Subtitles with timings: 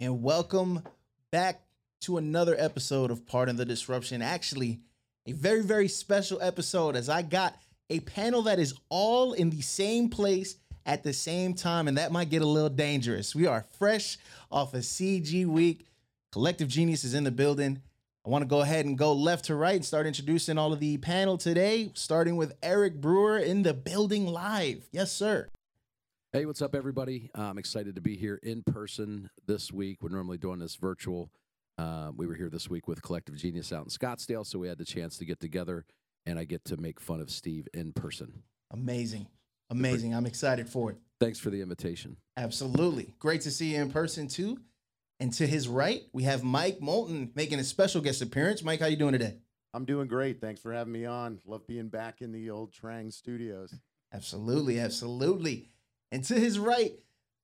[0.00, 0.82] and welcome
[1.30, 1.60] back
[2.00, 4.22] to another episode of Pardon the Disruption.
[4.22, 4.80] Actually,
[5.26, 7.54] a very, very special episode as I got
[7.90, 10.56] a panel that is all in the same place
[10.86, 13.34] at the same time, and that might get a little dangerous.
[13.34, 14.16] We are fresh
[14.50, 15.86] off of CG Week.
[16.32, 17.82] Collective Genius is in the building.
[18.24, 20.80] I want to go ahead and go left to right and start introducing all of
[20.80, 24.88] the panel today, starting with Eric Brewer in the building live.
[24.92, 25.50] Yes, sir.
[26.32, 27.28] Hey, what's up, everybody?
[27.36, 29.98] Uh, I'm excited to be here in person this week.
[30.00, 31.28] We're normally doing this virtual.
[31.76, 34.78] Uh, we were here this week with Collective Genius out in Scottsdale, so we had
[34.78, 35.86] the chance to get together,
[36.26, 38.44] and I get to make fun of Steve in person.
[38.70, 39.26] Amazing.
[39.70, 40.14] Amazing.
[40.14, 40.98] I'm excited for it.
[41.18, 42.16] Thanks for the invitation.
[42.36, 43.12] Absolutely.
[43.18, 44.56] Great to see you in person, too.
[45.18, 48.62] And to his right, we have Mike Moulton making a special guest appearance.
[48.62, 49.38] Mike, how you doing today?
[49.74, 50.40] I'm doing great.
[50.40, 51.40] Thanks for having me on.
[51.44, 53.74] Love being back in the old Trang studios.
[54.14, 54.78] Absolutely.
[54.78, 55.70] Absolutely.
[56.12, 56.92] And to his right,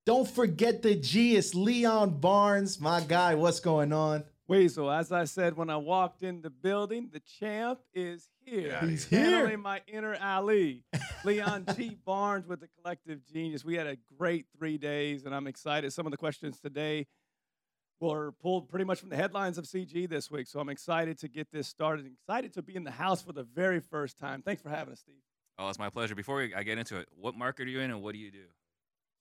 [0.05, 1.37] don't forget the G.
[1.37, 3.35] It's Leon Barnes, my guy.
[3.35, 4.25] What's going on?
[4.49, 8.79] Weasel, as I said when I walked in the building, the champ is here.
[8.81, 9.25] He's here.
[9.25, 10.85] Channeling my inner Ali.
[11.25, 11.97] Leon G.
[12.05, 13.65] Barnes with the Collective Genius.
[13.65, 15.93] We had a great three days, and I'm excited.
[15.93, 17.09] Some of the questions today
[17.99, 20.47] were pulled pretty much from the headlines of CG this week.
[20.47, 22.07] So I'm excited to get this started.
[22.07, 24.43] Excited to be in the house for the very first time.
[24.43, 25.17] Thanks for having us, Steve.
[25.59, 26.15] Oh, it's my pleasure.
[26.15, 28.31] Before we, I get into it, what market are you in and what do you
[28.31, 28.45] do?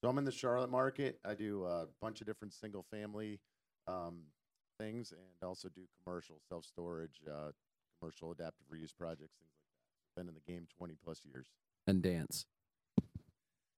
[0.04, 1.20] So I'm in the Charlotte market.
[1.26, 3.40] I do a bunch of different single family
[3.88, 4.24] um,
[4.80, 7.52] things and also do commercial self storage, uh,
[8.00, 9.64] commercial adaptive reuse projects, things like
[10.16, 10.22] that.
[10.22, 11.48] Been in the game 20 plus years.
[11.88, 12.46] And dance.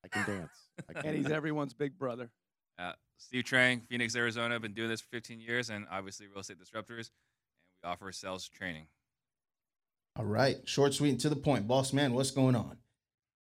[0.04, 0.70] I can dance.
[0.90, 2.32] I can And he's everyone's big brother.
[2.80, 4.60] Uh, Steve Trang, Phoenix, Arizona.
[4.60, 7.10] Been doing this for 15 years and obviously real estate disruptors.
[7.10, 8.88] And we offer sales training.
[10.18, 10.58] All right.
[10.66, 11.68] Short, sweet, and to the point.
[11.68, 12.78] Boss man, what's going on?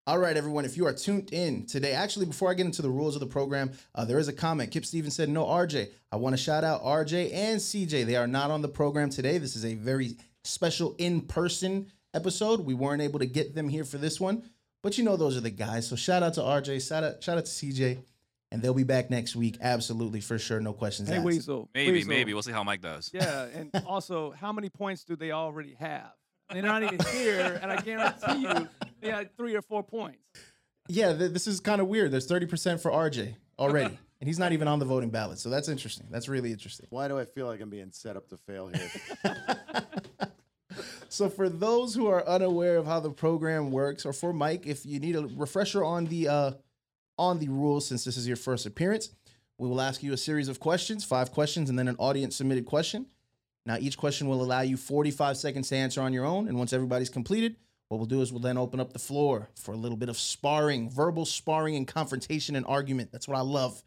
[0.06, 0.64] All right, everyone.
[0.64, 3.26] If you are tuned in today, actually, before I get into the rules of the
[3.26, 4.72] program, uh, there is a comment.
[4.72, 5.90] Kip Stevens said, No, RJ.
[6.10, 8.06] I want to shout out RJ and CJ.
[8.06, 9.38] They are not on the program today.
[9.38, 12.60] This is a very special in person episode.
[12.60, 14.42] We weren't able to get them here for this one,
[14.82, 15.86] but you know, those are the guys.
[15.88, 17.98] So shout out to RJ, shout out, shout out to CJ,
[18.50, 19.58] and they'll be back next week.
[19.60, 20.58] Absolutely, for sure.
[20.60, 21.24] No questions Hey, asked.
[21.26, 21.68] Weasel.
[21.74, 22.08] Maybe, Weasel.
[22.08, 22.34] maybe.
[22.34, 23.10] We'll see how Mike does.
[23.14, 26.10] Yeah, and also, how many points do they already have?
[26.52, 28.68] They're not even here, and I guarantee you,
[29.00, 30.18] they had three or four points.
[30.88, 32.10] Yeah, th- this is kind of weird.
[32.10, 35.38] There's 30% for RJ already, and he's not even on the voting ballot.
[35.38, 36.06] So that's interesting.
[36.10, 36.86] That's really interesting.
[36.90, 38.90] Why do I feel like I'm being set up to fail here?
[41.12, 44.86] So for those who are unaware of how the program works, or for Mike, if
[44.86, 46.52] you need a refresher on the uh,
[47.18, 49.10] on the rules, since this is your first appearance,
[49.58, 52.64] we will ask you a series of questions, five questions, and then an audience submitted
[52.64, 53.04] question.
[53.66, 56.72] Now each question will allow you 45 seconds to answer on your own, and once
[56.72, 57.56] everybody's completed,
[57.88, 60.16] what we'll do is we'll then open up the floor for a little bit of
[60.16, 63.12] sparring, verbal sparring, and confrontation and argument.
[63.12, 63.82] That's what I love.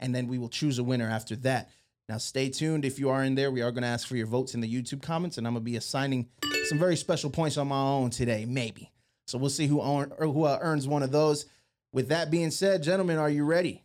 [0.00, 1.70] And then we will choose a winner after that.
[2.08, 2.84] Now, stay tuned.
[2.84, 4.72] If you are in there, we are going to ask for your votes in the
[4.72, 6.28] YouTube comments, and I'm going to be assigning
[6.64, 8.90] some very special points on my own today, maybe.
[9.28, 11.46] So we'll see who earn, or who uh, earns one of those.
[11.92, 13.84] With that being said, gentlemen, are you ready?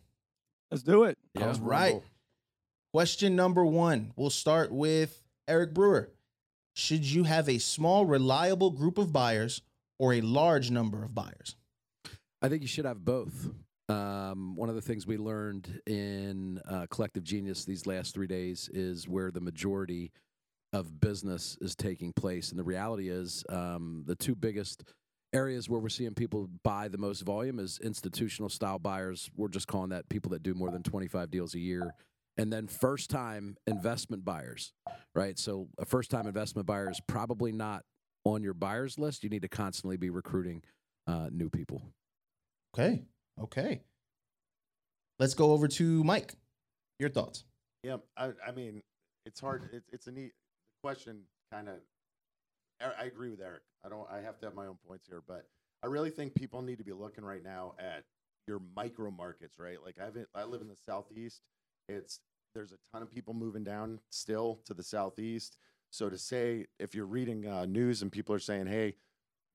[0.72, 1.16] Let's do it.
[1.34, 1.46] Yeah.
[1.46, 2.02] All right.
[2.92, 4.12] Question number one.
[4.16, 6.10] We'll start with Eric Brewer.
[6.74, 9.62] Should you have a small, reliable group of buyers
[9.98, 11.56] or a large number of buyers?
[12.40, 13.50] I think you should have both.
[13.88, 18.70] Um, one of the things we learned in uh, Collective Genius these last three days
[18.72, 20.12] is where the majority
[20.72, 22.50] of business is taking place.
[22.50, 24.84] And the reality is, um, the two biggest
[25.34, 29.30] areas where we're seeing people buy the most volume is institutional style buyers.
[29.36, 31.94] We're just calling that people that do more than 25 deals a year.
[32.38, 34.72] And then first time investment buyers,
[35.14, 35.38] right?
[35.38, 37.84] So a first time investment buyer is probably not
[38.24, 39.22] on your buyers list.
[39.22, 40.62] You need to constantly be recruiting
[41.06, 41.82] uh, new people.
[42.74, 43.02] Okay.
[43.40, 43.82] Okay.
[45.18, 46.34] Let's go over to Mike.
[46.98, 47.44] Your thoughts?
[47.82, 48.82] Yeah, I, I mean,
[49.26, 49.68] it's hard.
[49.72, 50.32] It's it's a neat
[50.82, 51.22] question.
[51.52, 51.74] Kind of,
[52.80, 53.62] I agree with Eric.
[53.84, 54.06] I don't.
[54.10, 55.46] I have to have my own points here, but
[55.82, 58.04] I really think people need to be looking right now at
[58.46, 59.78] your micro markets, right?
[59.84, 61.42] Like I've I live in the southeast.
[61.92, 62.20] It's
[62.54, 65.56] there's a ton of people moving down still to the southeast.
[65.90, 68.96] So to say if you're reading uh, news and people are saying, "Hey,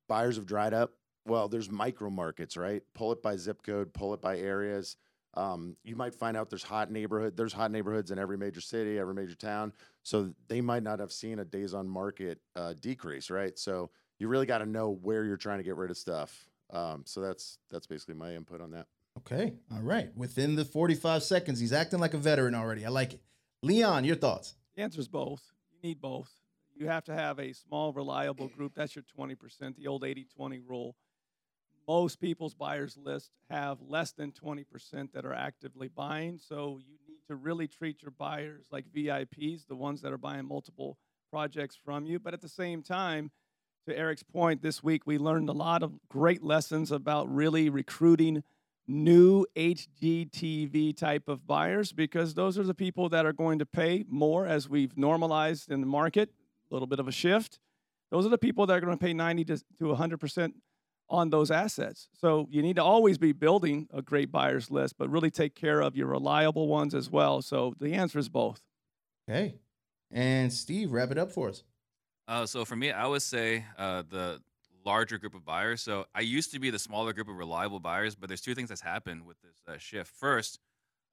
[0.08, 0.94] buyers have dried up,"
[1.26, 2.84] well, there's micro markets, right?
[2.94, 4.98] Pull it by zip code, pull it by areas.
[5.34, 7.38] Um, you might find out there's hot neighborhood.
[7.38, 9.72] There's hot neighborhoods in every major city, every major town.
[10.04, 13.58] So they might not have seen a days on market uh, decrease, right?
[13.60, 16.50] So you really got to know where you're trying to get rid of stuff.
[16.72, 18.88] Um, so that's that's basically my input on that.
[19.18, 19.54] Okay.
[19.74, 20.16] All right.
[20.16, 22.86] Within the 45 seconds, he's acting like a veteran already.
[22.86, 23.22] I like it.
[23.64, 24.56] Leon, your thoughts?
[24.76, 25.42] The answer is both.
[25.72, 26.32] You need both.
[26.76, 28.74] You have to have a small, reliable group.
[28.76, 30.96] That's your 20%, the old 80 20 rule.
[31.88, 34.66] most people's buyers list have less than 20%
[35.14, 36.38] that are actively buying.
[36.38, 40.46] So you need to really treat your buyers like VIPs, the ones that are buying
[40.46, 40.98] multiple
[41.32, 42.20] projects from you.
[42.20, 43.32] But at the same time,
[43.88, 48.44] to Eric's point, this week we learned a lot of great lessons about really recruiting
[48.88, 54.06] new HGTV type of buyers because those are the people that are going to pay
[54.08, 56.30] more as we've normalized in the market,
[56.70, 57.60] a little bit of a shift.
[58.12, 60.54] Those are the people that are going to pay 90 to, to 100%
[61.10, 62.10] on those assets.
[62.20, 65.82] So you need to always be building a great buyers list, but really take care
[65.82, 67.42] of your reliable ones as well.
[67.42, 68.62] So the answer is both.
[69.30, 69.56] Okay.
[70.12, 71.64] And Steve, wrap it up for us.
[72.28, 74.42] Uh, so for me, I would say uh, the
[74.88, 75.82] larger group of buyers.
[75.82, 78.70] So I used to be the smaller group of reliable buyers, but there's two things
[78.70, 80.10] that's happened with this uh, shift.
[80.12, 80.60] First,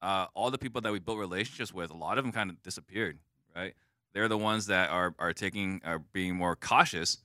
[0.00, 2.62] uh, all the people that we built relationships with, a lot of them kind of
[2.62, 3.18] disappeared.
[3.54, 3.74] Right?
[4.12, 7.18] They're the ones that are are taking are being more cautious,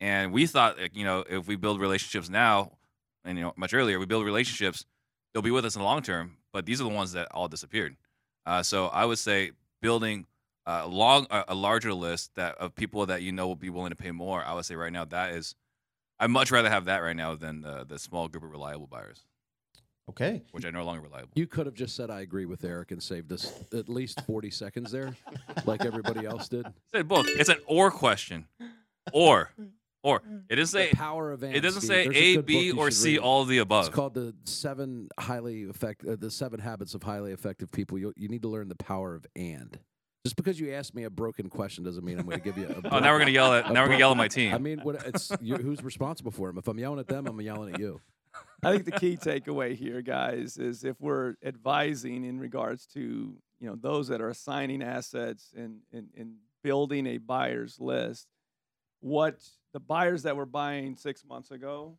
[0.00, 2.72] and we thought, like, you know, if we build relationships now,
[3.24, 4.84] and you know, much earlier, we build relationships,
[5.32, 6.36] they'll be with us in the long term.
[6.52, 7.96] But these are the ones that all disappeared.
[8.46, 9.52] Uh, so I would say
[9.82, 10.26] building
[10.68, 13.96] a long, a, larger list that of people that you know will be willing to
[13.96, 14.44] pay more.
[14.44, 15.54] I would say right now that is,
[16.20, 19.24] I'd much rather have that right now than the, the small group of reliable buyers,
[20.08, 20.42] Okay.
[20.52, 21.30] which are no longer reliable.
[21.34, 24.50] You could have just said I agree with Eric and saved us at least 40
[24.50, 25.14] seconds there,
[25.64, 26.66] like everybody else did.
[26.94, 27.26] Said both.
[27.28, 28.46] It's an or question,
[29.12, 29.50] or,
[30.02, 32.60] or it doesn't say The power of it doesn't say There's A, good book B,
[32.66, 33.18] you or C, read.
[33.18, 33.86] all of the above.
[33.86, 37.98] It's called the seven highly effect, uh, the seven habits of highly effective people.
[37.98, 39.78] You you need to learn the power of and.
[40.28, 42.66] Just because you asked me a broken question doesn't mean I'm going to give you
[42.66, 42.88] a.
[42.92, 44.52] Oh, now we're gonna yell at now we're gonna yell at my team.
[44.52, 46.58] I mean, what it's you, who's responsible for them?
[46.58, 48.02] If I'm yelling at them, I'm yelling at you.
[48.62, 53.66] I think the key takeaway here, guys, is if we're advising in regards to you
[53.66, 58.28] know those that are assigning assets and and, and building a buyer's list,
[59.00, 59.38] what
[59.72, 61.96] the buyers that were buying six months ago,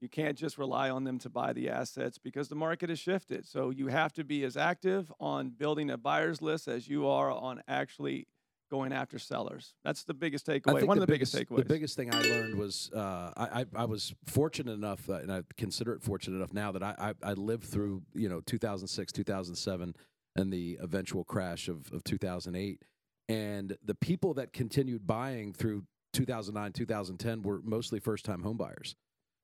[0.00, 3.46] you can't just rely on them to buy the assets because the market has shifted.
[3.46, 7.30] So you have to be as active on building a buyer's list as you are
[7.30, 8.26] on actually
[8.70, 9.74] going after sellers.
[9.84, 10.84] That's the biggest takeaway.
[10.84, 11.56] One of the biggest, takeaways.
[11.56, 15.30] The biggest thing I learned was uh, I, I I was fortunate enough, uh, and
[15.30, 19.12] I consider it fortunate enough now that I, I I lived through you know 2006,
[19.12, 19.96] 2007,
[20.36, 22.82] and the eventual crash of of 2008,
[23.28, 28.94] and the people that continued buying through 2009, 2010 were mostly first time home buyers.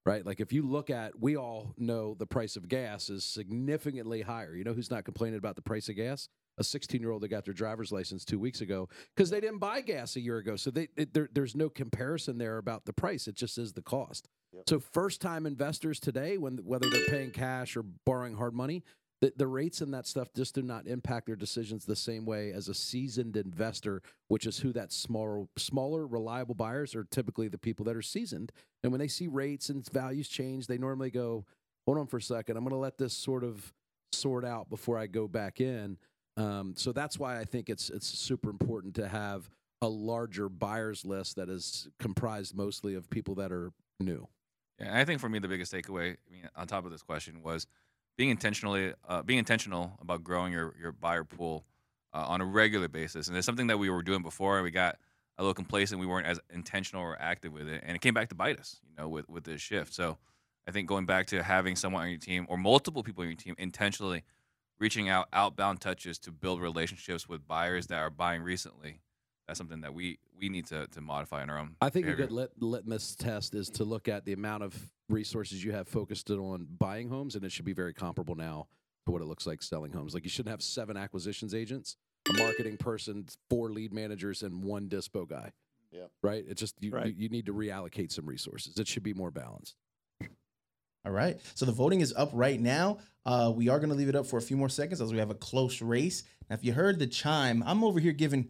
[0.06, 4.22] Right, like if you look at, we all know the price of gas is significantly
[4.22, 4.54] higher.
[4.54, 6.28] You know who's not complaining about the price of gas?
[6.58, 9.58] A 16 year old that got their driver's license two weeks ago because they didn't
[9.58, 10.54] buy gas a year ago.
[10.54, 13.26] So they, it, there, there's no comparison there about the price.
[13.26, 14.28] It just is the cost.
[14.52, 14.62] Yep.
[14.68, 18.84] So first time investors today, when whether they're paying cash or borrowing hard money,
[19.20, 22.52] the, the rates and that stuff just do not impact their decisions the same way
[22.52, 27.58] as a seasoned investor, which is who that smaller, smaller, reliable buyers are typically the
[27.58, 28.52] people that are seasoned.
[28.82, 31.46] And when they see rates and values change, they normally go,
[31.86, 33.72] "Hold on for a second, I'm going to let this sort of
[34.12, 35.96] sort out before I go back in."
[36.36, 39.48] Um, so that's why I think it's it's super important to have
[39.82, 44.28] a larger buyers list that is comprised mostly of people that are new.
[44.78, 47.42] Yeah, I think for me the biggest takeaway, I mean, on top of this question,
[47.42, 47.66] was
[48.16, 51.64] being intentionally uh, being intentional about growing your your buyer pool
[52.12, 54.70] uh, on a regular basis, and it's something that we were doing before, and we
[54.70, 54.96] got
[55.38, 56.00] a little complacent.
[56.00, 58.80] We weren't as intentional or active with it, and it came back to bite us,
[58.88, 59.94] you know, with with this shift.
[59.94, 60.18] So
[60.66, 63.36] I think going back to having someone on your team or multiple people on your
[63.36, 64.24] team intentionally
[64.78, 69.00] reaching out outbound touches to build relationships with buyers that are buying recently.
[69.46, 71.76] That's something that we we need to to modify in our own.
[71.80, 74.74] I think a good lit- litmus test is to look at the amount of
[75.08, 78.66] resources you have focused on buying homes, and it should be very comparable now
[79.06, 80.14] to what it looks like selling homes.
[80.14, 81.96] Like you shouldn't have seven acquisitions agents,
[82.28, 85.52] a marketing person, four lead managers, and one dispo guy.
[85.92, 86.10] Yep.
[86.22, 86.44] Right.
[86.48, 87.06] It just you, Right.
[87.06, 88.76] you you need to reallocate some resources.
[88.78, 89.76] It should be more balanced.
[91.04, 91.40] All right.
[91.54, 92.98] So the voting is up right now.
[93.24, 95.18] Uh, we are going to leave it up for a few more seconds as we
[95.18, 96.24] have a close race.
[96.50, 98.48] Now, if you heard the chime, I'm over here giving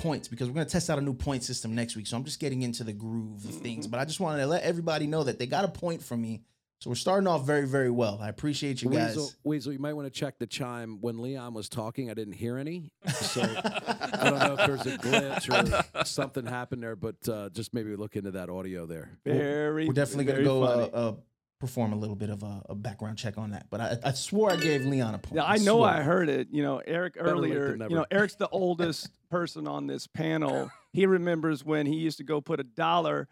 [0.00, 2.06] points because we're going to test out a new point system next week.
[2.06, 3.86] So I'm just getting into the groove of things.
[3.86, 6.42] But I just wanted to let everybody know that they got a point from me.
[6.80, 8.18] So we're starting off very, very well.
[8.22, 9.14] I appreciate you guys.
[9.14, 10.96] Weasel, Weasel, you might want to check the chime.
[11.02, 12.90] When Leon was talking, I didn't hear any.
[13.10, 17.74] So I don't know if there's a glitch or something happened there, but uh, just
[17.74, 19.18] maybe look into that audio there.
[19.24, 21.14] very, We're definitely going to very go uh, uh,
[21.60, 23.66] perform a little bit of a, a background check on that.
[23.70, 25.36] But I, I swore I gave Leon a point.
[25.36, 25.88] Yeah, I know swore.
[25.88, 26.48] I heard it.
[26.50, 30.70] You know, Eric Better earlier, you know, Eric's the oldest person on this panel.
[30.92, 33.28] He remembers when he used to go put a dollar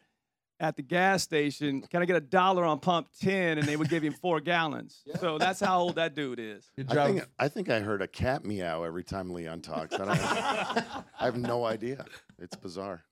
[0.61, 3.88] at the gas station, "Can I get a dollar on pump 10?" and they would
[3.88, 5.02] give him four gallons.
[5.20, 6.70] So that's how old that dude is.
[6.88, 9.94] I think I think I heard a cat meow every time Leon talks.
[9.94, 10.11] I, don't,
[11.20, 12.04] I have no idea.
[12.40, 13.02] It's bizarre.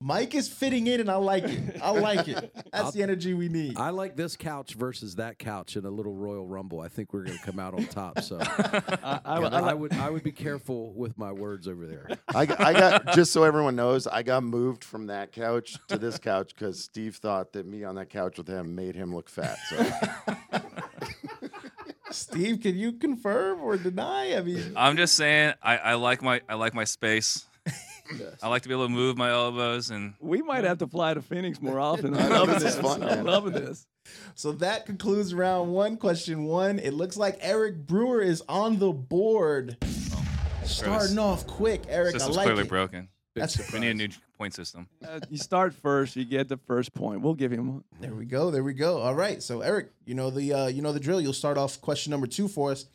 [0.00, 1.80] Mike is fitting in, and I like it.
[1.80, 2.50] I like it.
[2.72, 3.76] That's I'll- the energy we need.
[3.78, 6.80] I like this couch versus that couch in a little Royal Rumble.
[6.80, 8.20] I think we're going to come out on top.
[8.22, 11.68] So I, I, Yeah, I, I like- would I would be careful with my words
[11.68, 12.08] over there.
[12.34, 15.96] I, got- I got just so everyone knows, I got moved from that couch to
[15.96, 19.28] this couch because Steve thought that me on that couch with him made him look
[19.28, 19.58] fat.
[19.68, 19.86] So
[22.10, 24.34] Steve, can you confirm or deny?
[24.36, 27.46] I mean, I'm just saying, I, I like my I like my space.
[28.42, 31.14] I like to be able to move my elbows and we might have to fly
[31.14, 32.14] to Phoenix more often.
[32.16, 32.76] I I'm loving this this.
[32.78, 33.86] fun, I'm loving this.
[34.34, 35.96] so that concludes round one.
[35.96, 36.78] Question one.
[36.78, 39.76] It looks like Eric Brewer is on the board.
[40.64, 42.16] Starting off quick, Eric.
[42.16, 42.68] I system's like clearly it.
[42.68, 43.08] broken.
[43.34, 44.08] That's We need a new
[44.38, 44.88] point system.
[45.06, 47.20] Uh, you start first, you get the first point.
[47.20, 47.84] We'll give him one.
[48.00, 48.50] There we go.
[48.50, 48.98] There we go.
[48.98, 49.42] All right.
[49.42, 51.20] So Eric, you know the uh, you know the drill.
[51.20, 52.86] You'll start off question number two for us.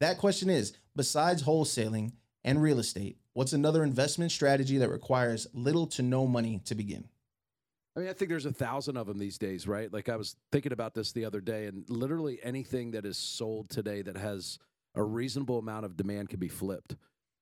[0.00, 2.12] That question is: besides wholesaling
[2.44, 7.04] and real estate, what's another investment strategy that requires little to no money to begin?
[7.94, 9.92] I mean, I think there's a thousand of them these days, right?
[9.92, 13.68] Like I was thinking about this the other day, and literally anything that is sold
[13.68, 14.58] today that has
[14.94, 16.96] a reasonable amount of demand can be flipped.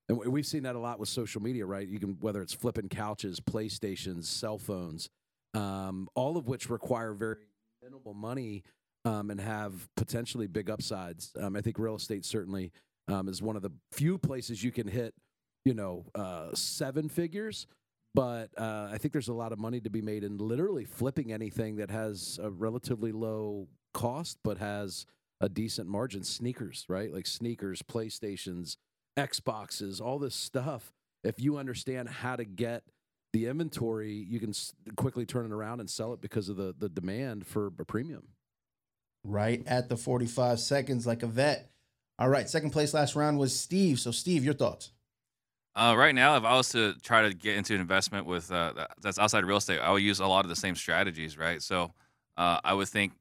[0.09, 1.87] And we- we've seen that a lot with social media, right?
[1.87, 5.09] You can whether it's flipping couches, PlayStations, cell phones,
[5.53, 7.37] um, all of which require very
[7.81, 8.63] minimal money
[9.05, 11.31] um, and have potentially big upsides.
[11.39, 12.73] Um, I think real estate certainly
[13.07, 15.13] um, is one of the few places you can hit,
[15.65, 17.67] you know, uh, seven figures
[18.15, 21.33] but uh, I think there's a lot of money to be made in literally flipping
[21.33, 25.05] anything that has a relatively low cost but has
[25.41, 26.23] a decent margin.
[26.23, 27.13] Sneakers, right?
[27.13, 28.77] Like sneakers, PlayStations,
[29.19, 30.93] Xboxes, all this stuff.
[31.25, 32.83] If you understand how to get
[33.33, 34.53] the inventory, you can
[34.95, 38.29] quickly turn it around and sell it because of the the demand for a premium.
[39.25, 41.69] Right at the 45 seconds, like a vet.
[42.17, 42.47] All right.
[42.47, 43.99] Second place last round was Steve.
[43.99, 44.91] So Steve, your thoughts?
[45.75, 48.71] Uh, right now, if I was to try to get into an investment with uh,
[48.75, 51.61] that- that's outside real estate, I would use a lot of the same strategies, right?
[51.61, 51.93] So
[52.37, 53.13] uh, I would think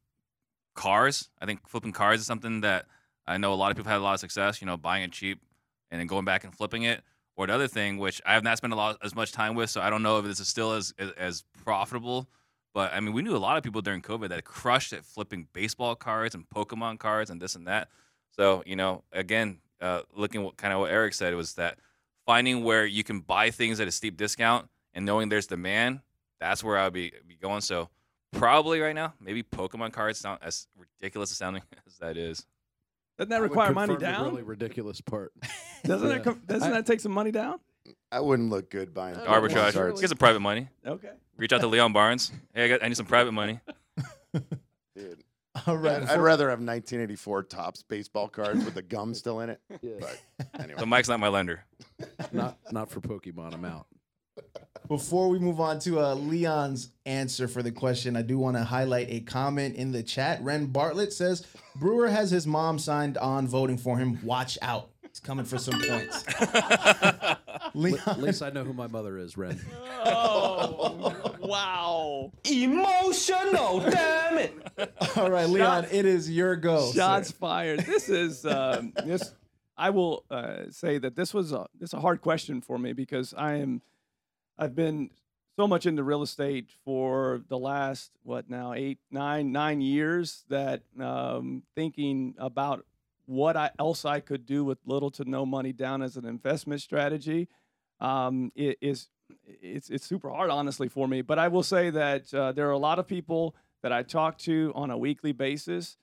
[0.75, 1.31] cars.
[1.41, 2.87] I think flipping cars is something that
[3.27, 4.61] I know a lot of people had a lot of success.
[4.61, 5.41] You know, buying it cheap
[5.91, 7.03] and then going back and flipping it.
[7.37, 9.69] Or the other thing, which I have not spent a lot as much time with,
[9.69, 12.29] so I don't know if this is still as as, as profitable.
[12.73, 15.49] But I mean, we knew a lot of people during COVID that crushed at flipping
[15.53, 17.89] baseball cards and Pokemon cards and this and that.
[18.31, 21.79] So you know, again, uh, looking what kind of what Eric said was that
[22.27, 26.01] finding where you can buy things at a steep discount and knowing there's demand,
[26.41, 27.61] that's where I would be, be going.
[27.61, 27.89] So
[28.33, 32.47] probably right now, maybe Pokemon cards sound as ridiculous as sounding as that is.
[33.19, 34.31] Doesn't that I would require money confirm the down?
[34.31, 35.33] Really ridiculous part.
[35.85, 36.15] Doesn't Yeah.
[36.15, 37.61] that com- doesn't I- that take some money down?
[38.11, 39.75] I wouldn't look good buying Uh, Arbitrage.
[39.75, 40.01] cards.
[40.01, 40.69] Get some private money.
[40.87, 41.11] Okay.
[41.37, 42.33] Reach out to Leon Barnes.
[42.55, 43.61] Hey, I, got, I need some private money.
[44.97, 45.24] Dude,
[45.67, 46.03] All right.
[46.03, 49.61] I'd, I'd rather have 1984 Topps baseball cards with the gum still in it.
[49.83, 49.93] Yeah.
[50.01, 50.21] But
[50.61, 51.65] anyway, So Mike's not my lender.
[52.33, 53.55] not not for Pokemon.
[53.55, 53.87] I'm out.
[54.89, 58.65] Before we move on to uh, Leon's answer for the question, I do want to
[58.65, 60.43] highlight a comment in the chat.
[60.43, 61.47] Ren Bartlett says
[61.77, 64.19] Brewer has his mom signed on voting for him.
[64.25, 64.91] Watch out.
[65.15, 66.25] He's coming for some points.
[66.41, 69.61] At least I know who my mother is, Ren.
[70.07, 72.33] Oh wow!
[72.45, 74.55] Emotional, damn it.
[75.17, 76.91] all right, Leon, it is your go.
[76.91, 76.99] sir.
[76.99, 77.81] Shots fired.
[77.81, 79.33] This is um, this.
[79.77, 82.93] I will uh, say that this was a this is a hard question for me
[82.93, 83.81] because I am
[84.59, 85.11] I've been
[85.57, 90.83] so much into real estate for the last what now eight nine nine years that
[91.01, 92.85] um, thinking about
[93.27, 96.81] what I, else I could do with little to no money down as an investment
[96.81, 97.49] strategy
[98.01, 99.09] um, i- is
[99.47, 101.23] it's it's super hard honestly for me.
[101.23, 104.39] But I will say that uh, there are a lot of people that I talk
[104.39, 105.97] to on a weekly basis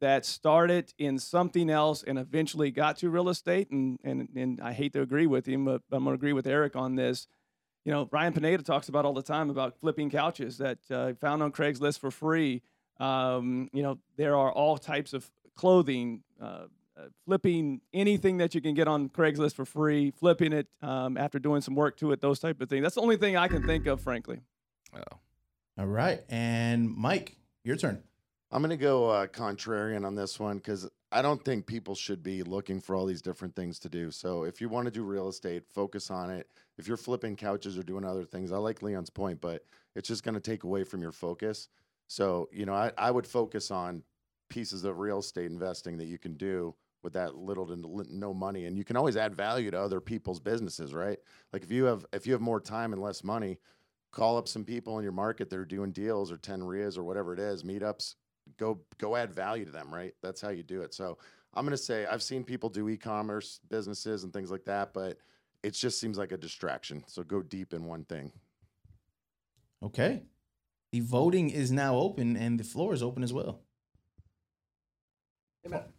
[0.00, 3.70] that started in something else and eventually got to real estate.
[3.70, 6.76] And and and I hate to agree with him, but I'm to agree with Eric
[6.76, 7.26] on this.
[7.84, 11.42] You know, Ryan Pineda talks about all the time about flipping couches that uh, found
[11.42, 12.62] on Craigslist for free.
[12.98, 18.60] Um, you know, there are all types of clothing, uh, uh, flipping anything that you
[18.60, 22.20] can get on Craigslist for free, flipping it um, after doing some work to it,
[22.20, 22.82] those type of things.
[22.82, 24.40] That's the only thing I can think of, frankly.
[24.94, 25.18] Oh.
[25.78, 26.22] All right.
[26.30, 28.02] And Mike, your turn.
[28.50, 32.22] I'm going to go uh, contrarian on this one because I don't think people should
[32.22, 34.10] be looking for all these different things to do.
[34.10, 36.48] So if you want to do real estate, focus on it.
[36.78, 40.22] If you're flipping couches or doing other things, I like Leon's point, but it's just
[40.22, 41.68] going to take away from your focus.
[42.06, 44.02] So, you know, I, I would focus on
[44.48, 47.76] pieces of real estate investing that you can do with that little to
[48.10, 51.18] no money and you can always add value to other people's businesses right
[51.52, 53.58] like if you have if you have more time and less money
[54.16, 57.04] call up some people in your market that are doing deals or 10 REIAs or
[57.04, 58.14] whatever it is, meetups,
[58.56, 60.14] go go add value to them, right?
[60.22, 60.94] That's how you do it.
[60.94, 61.18] So
[61.52, 65.18] I'm gonna say I've seen people do e-commerce businesses and things like that, but
[65.62, 67.04] it just seems like a distraction.
[67.06, 68.32] So go deep in one thing.
[69.82, 70.22] Okay.
[70.92, 73.60] The voting is now open and the floor is open as well.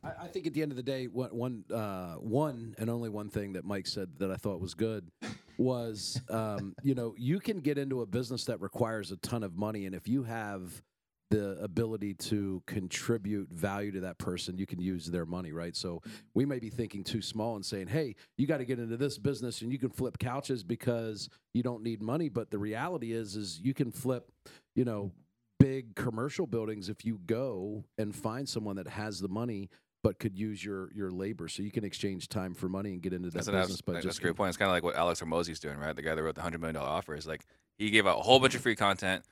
[0.03, 3.09] I, I think at the end of the day, one, one, uh, one and only
[3.09, 5.09] one thing that Mike said that I thought was good
[5.57, 9.55] was, um, you know, you can get into a business that requires a ton of
[9.55, 10.81] money, and if you have
[11.29, 15.75] the ability to contribute value to that person, you can use their money, right?
[15.75, 16.01] So
[16.33, 19.17] we may be thinking too small and saying, "Hey, you got to get into this
[19.17, 23.36] business and you can flip couches because you don't need money." But the reality is,
[23.36, 24.31] is you can flip,
[24.74, 25.12] you know,
[25.60, 29.70] big commercial buildings if you go and find someone that has the money
[30.04, 31.48] but could use your your labor.
[31.48, 33.82] So you can exchange time for money and get into that That's, business.
[33.86, 34.50] that's just a great point.
[34.50, 35.96] It's kind of like what Alex Hormozi's doing, right?
[35.96, 37.46] The guy that wrote the hundred million dollar offer is like
[37.78, 39.26] he gave out a whole bunch of free content,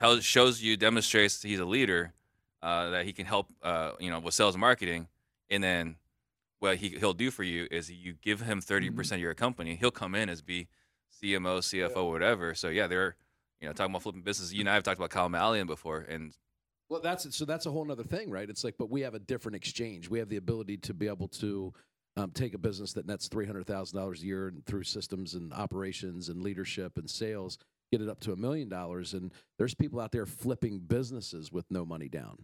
[0.00, 2.12] tells, shows you, demonstrates he's a leader,
[2.62, 5.08] uh, that he can help, uh, you know, with sales and marketing,
[5.50, 5.96] and then
[6.58, 9.76] what he he'll do for you is you give him 30 percent of your company,
[9.76, 10.68] he'll come in as be
[11.22, 12.54] CMO, CFO, whatever.
[12.54, 13.16] So yeah, they're
[13.60, 14.52] you know talking about flipping business.
[14.52, 16.32] You and I have talked about Kyle Malian before, and
[16.88, 18.48] Well, that's so that's a whole other thing, right?
[18.48, 20.08] It's like, but we have a different exchange.
[20.08, 21.72] We have the ability to be able to
[22.16, 25.34] um, take a business that nets three hundred thousand dollars a year and through systems
[25.34, 27.58] and operations and leadership and sales,
[27.92, 29.14] get it up to a million dollars.
[29.14, 32.38] And there's people out there flipping businesses with no money down,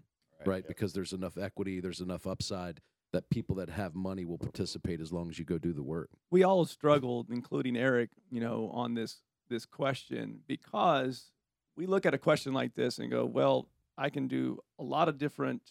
[0.46, 0.66] right?
[0.66, 2.80] Because there's enough equity, there's enough upside
[3.12, 6.10] that people that have money will participate as long as you go do the work.
[6.32, 11.30] we all struggled, including Eric, you know, on this this question because
[11.76, 15.08] we look at a question like this and go, well, I can do a lot
[15.08, 15.62] of different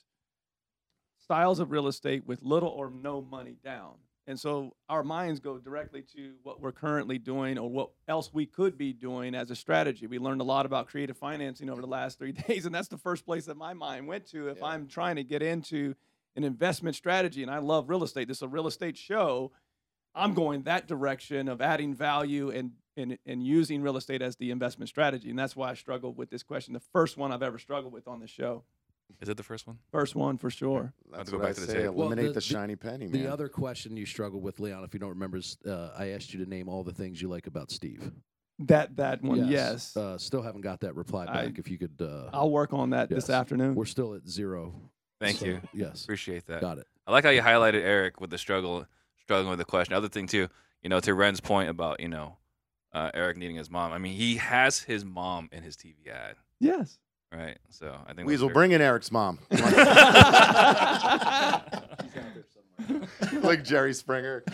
[1.23, 3.93] styles of real estate with little or no money down.
[4.25, 8.45] And so our minds go directly to what we're currently doing or what else we
[8.45, 10.07] could be doing as a strategy.
[10.07, 12.97] We learned a lot about creative financing over the last three days, and that's the
[12.97, 14.65] first place that my mind went to if Yeah.
[14.65, 15.95] I'm trying to get into
[16.37, 17.43] an investment strategy.
[17.43, 18.29] And I love real estate.
[18.29, 19.51] This is a real estate show.
[20.15, 24.51] I'm going that direction of adding value and, and and using real estate as the
[24.51, 25.29] investment strategy.
[25.29, 26.73] And that's why I struggled with this question.
[26.73, 28.63] The first one I've ever struggled with on the show.
[29.21, 29.79] is it the first one?
[29.91, 30.93] First one for sure.
[31.11, 31.73] That's go what back I to the say.
[31.83, 32.01] table.
[32.01, 33.11] Eliminate the- the, the- shiny penny, man.
[33.23, 36.33] The other question you struggled with, Leon, if you don't remember, is uh, I asked
[36.33, 38.11] you to name all the things you like about Steve.
[38.59, 39.97] That that one, yes.
[39.97, 41.57] Uh, still haven't got that reply I- back.
[41.59, 43.75] if you could, uh, I'll work on that this afternoon.
[43.75, 44.73] we're still at zero.
[45.19, 45.61] Thank So, you.
[45.73, 46.61] Yes, Appreciate that.
[46.61, 46.85] got it.
[47.07, 48.85] I like how you highlighted Eric with the struggle,
[49.21, 49.93] struggling with the question.
[49.95, 50.47] Other thing too,
[50.81, 52.37] you know, to Ren's point about you know,
[52.93, 53.91] uh, Eric needing his mom.
[53.91, 56.97] I mean, he has his mom in his TV ad, yes.
[57.31, 57.57] right?
[57.69, 59.39] So I think that's Weasel, bring in Eric's mom.
[63.41, 64.43] like Jerry Springer.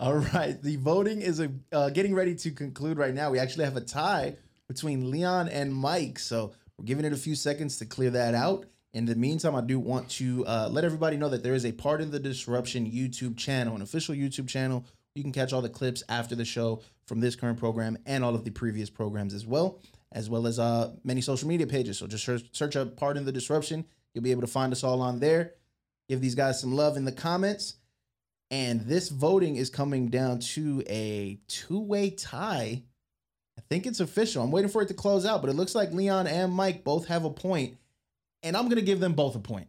[0.00, 0.60] All right.
[0.60, 3.30] The voting is uh, uh, getting ready to conclude right now.
[3.30, 4.36] We actually have a tie
[4.68, 6.18] between Leon and Mike.
[6.18, 8.66] So we're giving it a few seconds to clear that out.
[8.92, 11.72] In the meantime, I do want to uh, let everybody know that there is a
[11.72, 14.84] Pardon the Disruption YouTube channel, an official YouTube channel.
[15.14, 18.34] You can catch all the clips after the show from this current program and all
[18.34, 21.98] of the previous programs as well, as well as uh, many social media pages.
[21.98, 23.84] So just search, search up Pardon the Disruption.
[24.12, 25.54] You'll be able to find us all on there.
[26.08, 27.76] Give these guys some love in the comments.
[28.50, 32.82] And this voting is coming down to a two way tie.
[33.56, 34.42] I think it's official.
[34.42, 37.06] I'm waiting for it to close out, but it looks like Leon and Mike both
[37.06, 37.76] have a point,
[38.42, 39.68] And I'm going to give them both a point.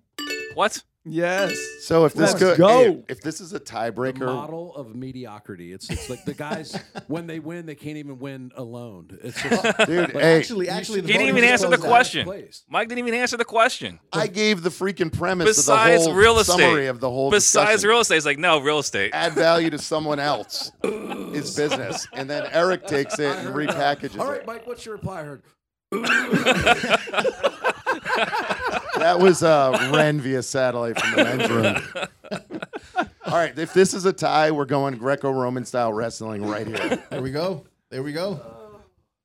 [0.56, 0.82] What?
[1.08, 1.56] Yes.
[1.82, 2.68] So if this Let's could, go.
[2.68, 5.72] hey, if this is a The tiebreaker, model of mediocrity.
[5.72, 6.76] It's it's like the guys
[7.08, 9.16] when they win, they can't even win alone.
[9.24, 10.00] It's just dude.
[10.00, 11.90] Like, hey, Actually, actually, the He didn't voting even just answer the closed out.
[11.90, 12.26] question.
[12.26, 12.64] place.
[12.70, 14.00] Mike didn't even answer the question.
[14.12, 16.60] I gave the freaking premise Besides of the whole real estate.
[16.60, 17.30] summary of the whole.
[17.30, 17.90] Besides discussion.
[17.90, 19.12] real estate, it's like no real estate.
[19.14, 24.20] add value to someone else is business, and then Eric takes it and repackages it.
[24.20, 24.48] All right, it.
[24.48, 25.22] Mike, what's your reply?
[25.22, 25.44] I heard.
[28.98, 31.50] That was uh, Ren via satellite from the men's
[32.32, 33.00] room.
[33.26, 37.04] All right, if this is a tie, we're going Greco-Roman style wrestling right here.
[37.10, 37.66] There we go.
[37.90, 38.40] There we go.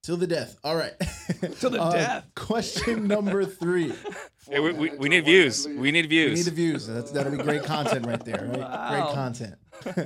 [0.02, 0.56] Till the death.
[0.64, 0.92] All right.
[1.58, 2.24] Till the Uh, death.
[2.34, 3.92] Question number three.
[4.48, 5.68] Hey, we, we, we need views.
[5.68, 6.30] We need views.
[6.30, 6.86] We need the views.
[6.86, 8.46] That's, that'll be great content right there.
[8.50, 8.58] Right?
[8.60, 8.88] Wow.
[9.04, 9.54] Great content.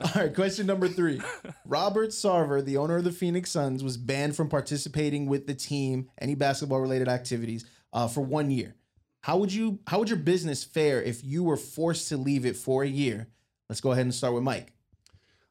[0.00, 0.32] All right.
[0.34, 1.20] Question number three.
[1.66, 6.08] Robert Sarver, the owner of the Phoenix Suns, was banned from participating with the team,
[6.20, 8.76] any basketball related activities, uh, for one year.
[9.22, 9.78] How would you?
[9.86, 13.28] How would your business fare if you were forced to leave it for a year?
[13.68, 14.72] Let's go ahead and start with Mike.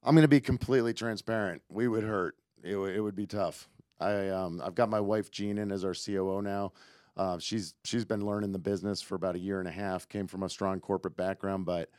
[0.03, 1.61] I'm going to be completely transparent.
[1.69, 2.35] We would hurt.
[2.63, 3.67] It, would- it would be tough.
[3.99, 6.73] I um I've got my wife Jean in as our COO now.
[7.15, 10.09] Uh, she's she's been learning the business for about a year and a half.
[10.09, 11.89] Came from a strong corporate background, but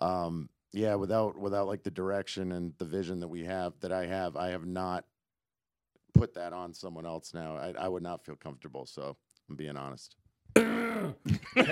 [0.00, 4.06] um yeah, without without like the direction and the vision that we have that I
[4.06, 5.04] have, I have not
[6.14, 7.56] put that on someone else now.
[7.56, 8.86] I, I would not feel comfortable.
[8.86, 9.16] So
[9.48, 10.16] I'm being honest.
[10.56, 11.62] Is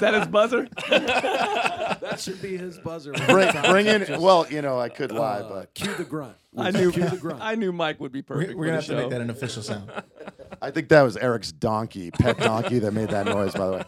[0.00, 0.68] that his buzzer?
[0.88, 3.12] that should be his buzzer.
[3.12, 4.04] Bring, bring in.
[4.04, 6.36] Just, Well, you know, I could lie, uh, but cue the grunt.
[6.56, 7.40] I knew cue the grunt.
[7.42, 8.58] I knew Mike would be We're, perfect.
[8.58, 9.90] we're gonna have for to make that an official sound.
[10.62, 13.52] I think that was Eric's donkey, pet donkey, that made that noise.
[13.54, 13.84] By the way,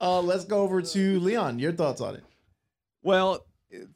[0.00, 1.58] Uh, let's go over to Leon.
[1.60, 2.24] Your thoughts on it?
[3.02, 3.44] Well,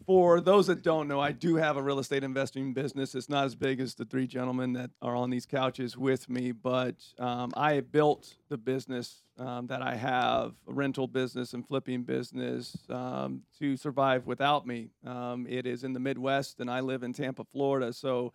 [0.06, 3.14] for those that don't know, I do have a real estate investing business.
[3.14, 6.52] It's not as big as the three gentlemen that are on these couches with me,
[6.52, 12.02] but um, I built the business um, that I have, a rental business and flipping
[12.02, 14.90] business, um, to survive without me.
[15.04, 17.92] Um, it is in the Midwest, and I live in Tampa, Florida.
[17.92, 18.32] So,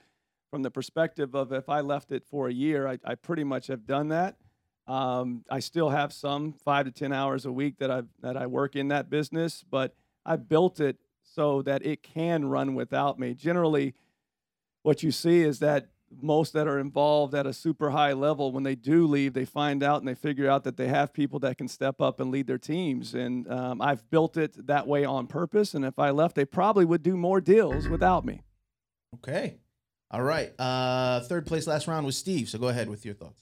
[0.51, 3.67] from the perspective of if I left it for a year, I, I pretty much
[3.67, 4.35] have done that.
[4.85, 8.47] Um, I still have some five to ten hours a week that I that I
[8.47, 10.97] work in that business, but I built it
[11.33, 13.33] so that it can run without me.
[13.33, 13.93] Generally,
[14.83, 15.89] what you see is that
[16.21, 19.81] most that are involved at a super high level, when they do leave, they find
[19.81, 22.47] out and they figure out that they have people that can step up and lead
[22.47, 23.13] their teams.
[23.13, 25.73] And um, I've built it that way on purpose.
[25.73, 28.41] And if I left, they probably would do more deals without me.
[29.15, 29.55] Okay.
[30.09, 30.51] All right.
[30.59, 32.49] Uh, third place last round was Steve.
[32.49, 33.41] So go ahead with your thoughts.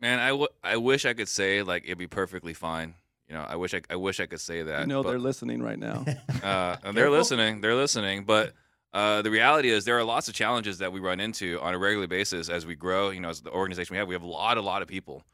[0.00, 2.94] Man, I, w- I wish I could say like it'd be perfectly fine.
[3.28, 4.82] You know, I wish I, I wish I could say that.
[4.82, 6.04] You know but- they're listening right now.
[6.42, 7.60] uh, and they're listening.
[7.60, 8.24] They're listening.
[8.24, 8.52] But
[8.92, 11.78] uh, the reality is, there are lots of challenges that we run into on a
[11.78, 13.10] regular basis as we grow.
[13.10, 15.24] You know, as the organization we have, we have a lot, a lot of people,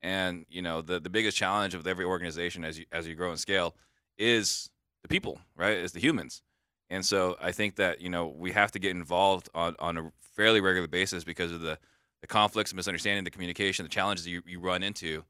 [0.00, 3.30] and you know, the the biggest challenge of every organization as you as you grow
[3.30, 3.74] and scale
[4.18, 4.70] is
[5.02, 5.76] the people, right?
[5.76, 6.42] Is the humans.
[6.88, 10.12] And so I think that you know we have to get involved on on a
[10.36, 11.78] fairly regular basis because of the
[12.22, 15.24] the conflicts, misunderstanding, the communication, the challenges you, you run into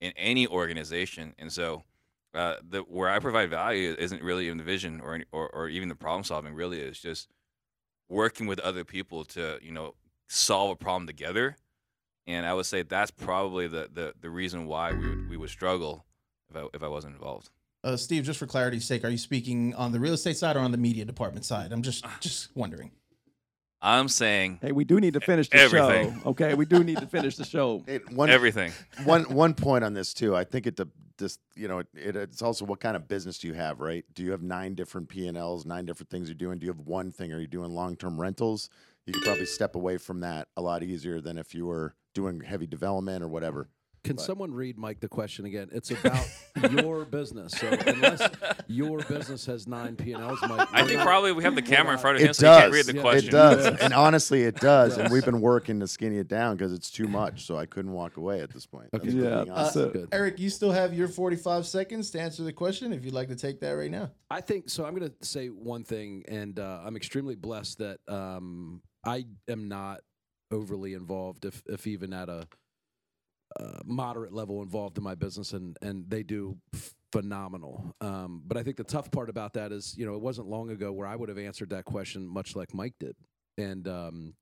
[0.00, 1.34] in any organization.
[1.38, 1.84] And so
[2.34, 5.68] uh, the where I provide value isn't really in the vision or, any, or or
[5.68, 6.54] even the problem solving.
[6.54, 7.28] Really, is just
[8.08, 9.94] working with other people to you know
[10.28, 11.56] solve a problem together.
[12.26, 15.50] And I would say that's probably the the, the reason why we would we would
[15.50, 16.04] struggle
[16.50, 17.50] if I if I wasn't involved.
[17.84, 20.60] Uh, Steve, just for clarity's sake, are you speaking on the real estate side or
[20.60, 21.72] on the media department side?
[21.72, 22.90] I'm just just wondering.
[23.82, 26.20] I'm saying hey, we do need to finish the Everything.
[26.22, 26.30] show.
[26.30, 27.82] Okay, we do need to finish the show.
[27.86, 28.72] Hey, one everything.
[29.04, 30.34] one one point on this too.
[30.34, 33.38] I think it de- just you know it, it, it's also what kind of business
[33.38, 34.04] do you have, right?
[34.14, 36.58] Do you have nine different P and Ls, nine different things you're doing?
[36.58, 37.32] Do you have one thing?
[37.32, 38.70] Are you doing long term rentals?
[39.06, 42.40] You could probably step away from that a lot easier than if you were doing
[42.40, 43.68] heavy development or whatever.
[44.06, 45.68] Can But- someone read Mike the question again?
[45.72, 46.24] It's about
[46.70, 47.52] your business.
[47.52, 48.22] So unless
[48.68, 51.62] your business has nine P and Ls, Mike, I think not- probably we have the
[51.62, 52.86] camera in front of him, It so you can't does.
[52.86, 53.28] read the Yeah, question.
[53.28, 54.96] It does, and honestly, it does.
[54.96, 57.44] And we've been working to skinny it down because it's too much.
[57.46, 58.88] So I couldn't walk away at this point.
[58.94, 59.08] Okay.
[59.10, 59.50] Yeah, being.
[59.50, 60.08] Uh, Good.
[60.12, 63.36] Eric, you still have your 45 seconds to answer the question if you'd like to
[63.36, 64.10] take that right now.
[64.30, 64.84] I think so.
[64.84, 69.68] I'm going to say one thing, and uh, I'm extremely blessed that um, I am
[69.68, 70.00] not
[70.52, 72.46] overly involved, if if even at a
[73.58, 76.56] uh, moderate level involved in my business, and and they do
[77.12, 77.94] phenomenal.
[78.00, 80.70] Um, but I think the tough part about that is, you know, it wasn't long
[80.70, 83.16] ago where I would have answered that question much like Mike did,
[83.58, 84.34] and um,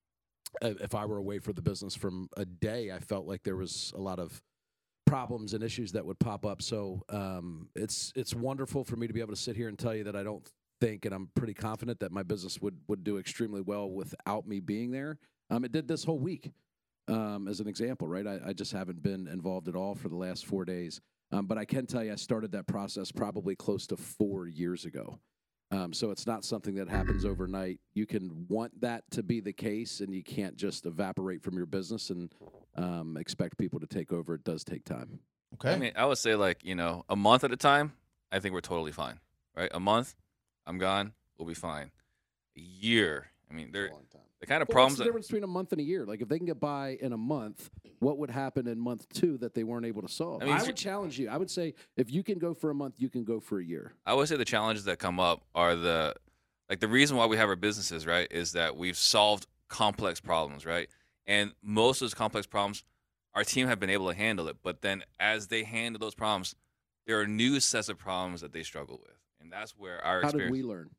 [0.62, 3.92] if I were away for the business from a day, I felt like there was
[3.96, 4.42] a lot of
[5.06, 6.62] problems and issues that would pop up.
[6.62, 9.94] So um, it's it's wonderful for me to be able to sit here and tell
[9.94, 10.48] you that I don't
[10.80, 14.60] think, and I'm pretty confident that my business would would do extremely well without me
[14.60, 15.18] being there.
[15.50, 16.50] Um, it did this whole week,
[17.08, 18.26] um, as an example, right?
[18.26, 21.00] I, I just haven't been involved at all for the last four days.
[21.32, 24.84] Um, but I can tell you, I started that process probably close to four years
[24.84, 25.18] ago.
[25.70, 27.80] Um, so it's not something that happens overnight.
[27.94, 31.66] You can want that to be the case, and you can't just evaporate from your
[31.66, 32.32] business and
[32.76, 34.34] um, expect people to take over.
[34.34, 35.18] It does take time.
[35.54, 35.72] Okay.
[35.72, 37.92] I mean, I would say like you know a month at a time.
[38.30, 39.18] I think we're totally fine,
[39.56, 39.70] right?
[39.72, 40.14] A month,
[40.66, 41.12] I'm gone.
[41.38, 41.90] We'll be fine.
[42.56, 43.30] A year.
[43.50, 44.13] I mean, It's
[44.46, 44.60] they're a long time.
[44.60, 46.04] the kind of Well, problems what's the difference between a month and a year?
[46.06, 49.38] Like if they can get by in a month, what would happen in month two
[49.38, 50.42] that they weren't able to solve?
[50.42, 51.28] I I, would challenge you.
[51.28, 53.64] I would say if you can go for a month, you can go for a
[53.64, 53.94] year.
[54.06, 56.14] I would say the challenges that come up are the
[56.68, 60.64] like the reason why we have our businesses, right, is that we've solved complex problems,
[60.66, 60.88] right?
[61.26, 62.84] And most of those complex problems,
[63.34, 64.56] our team have been able to handle it.
[64.62, 66.54] But then as they handle those problems,
[67.06, 69.16] there are new sets of problems that they struggle with.
[69.40, 70.90] And that's where our How did experience we learn?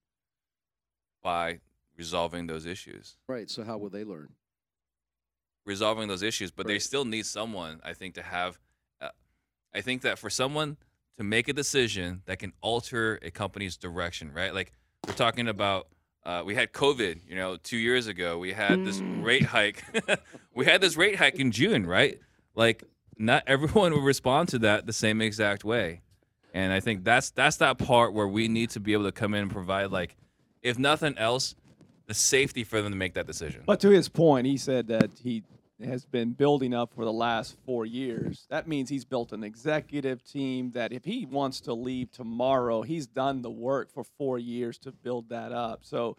[1.23, 1.59] by
[1.97, 3.17] resolving those issues.
[3.27, 3.49] Right.
[3.49, 4.29] So how will they learn?
[5.65, 8.59] resolving those issues, but they still need someone, I think, to have.
[9.01, 9.09] Uh,
[9.73, 10.77] I think that for someone
[11.17, 14.53] to make a decision that can alter a company's direction, right?
[14.53, 14.71] Like
[15.07, 15.87] we're talking about,
[16.25, 18.37] uh, we had COVID, you know, two years ago.
[18.37, 19.83] We had this rate hike.
[20.53, 22.19] we had this rate hike in June, right?
[22.53, 22.83] Like
[23.17, 26.01] not everyone will respond to that the same exact way,
[26.53, 29.33] and I think that's that's that part where we need to be able to come
[29.33, 30.15] in and provide, like,
[30.61, 31.55] if nothing else,
[32.07, 33.63] the safety for them to make that decision.
[33.65, 35.43] But to his point, he said that he
[35.83, 38.45] has been building up for the last four years.
[38.49, 43.07] That means he's built an executive team that if he wants to leave tomorrow, he's
[43.07, 45.79] done the work for four years to build that up.
[45.83, 46.15] So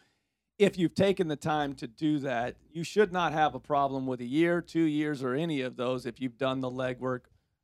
[0.59, 4.21] if you've taken the time to do that, you should not have a problem with
[4.21, 7.21] a year, two years, or any of those if you've done the legwork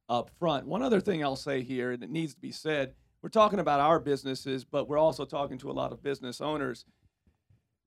[0.09, 0.67] up front.
[0.67, 3.81] One other thing I'll say here, and it needs to be said, we're talking about
[3.81, 6.85] our businesses, but we're also talking to a lot of business owners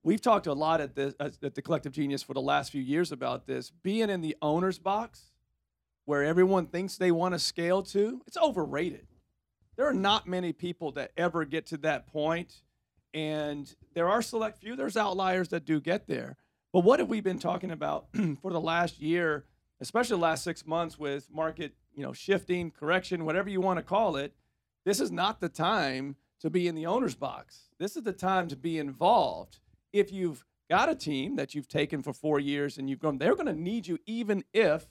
[0.06, 3.10] we've talked a lot at the at the collective genius for the last few years
[3.10, 3.70] about this.
[3.70, 5.32] Being in the owner's box
[6.04, 9.08] where everyone thinks they want to scale to it's overrated.
[9.76, 12.62] There are not many people that ever get to that point
[13.12, 16.36] and there are select few there's outliers that do get there.
[16.72, 18.06] But what have we been talking about
[18.40, 19.44] for the last year
[19.80, 23.82] especially the last six months with market you know shifting correction whatever you want to
[23.82, 24.32] call it
[24.84, 27.70] this is not the time to be in the owner's box.
[27.80, 29.58] This is the time to be involved
[29.98, 33.34] if you've got a team that you've taken for four years and you've grown, they're
[33.34, 34.86] going to need you even if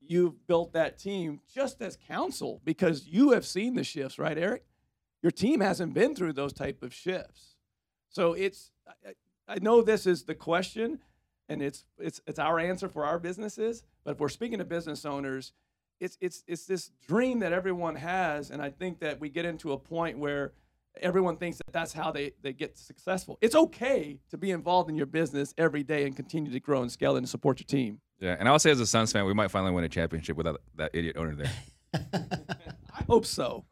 [0.00, 4.64] you've built that team just as counsel because you have seen the shifts, right, Eric?
[5.22, 7.56] Your team hasn't been through those type of shifts.
[8.08, 8.72] So it's
[9.48, 11.00] I, know this is the question
[11.48, 15.04] and it's it's it's our answer for our businesses, but if we're speaking to business
[15.04, 15.52] owners,
[16.00, 19.72] it's it's it's this dream that everyone has and I think that we get into
[19.72, 20.52] a point where
[21.02, 23.38] everyone thinks that that's how they, they get successful.
[23.40, 26.90] It's okay to be involved in your business every day and continue to grow and
[26.90, 28.00] scale and support your team.
[28.18, 30.36] Yeah, and I would say as a Suns fan, we might finally win a championship
[30.36, 31.52] without that idiot owner there.
[32.94, 33.64] I hope so.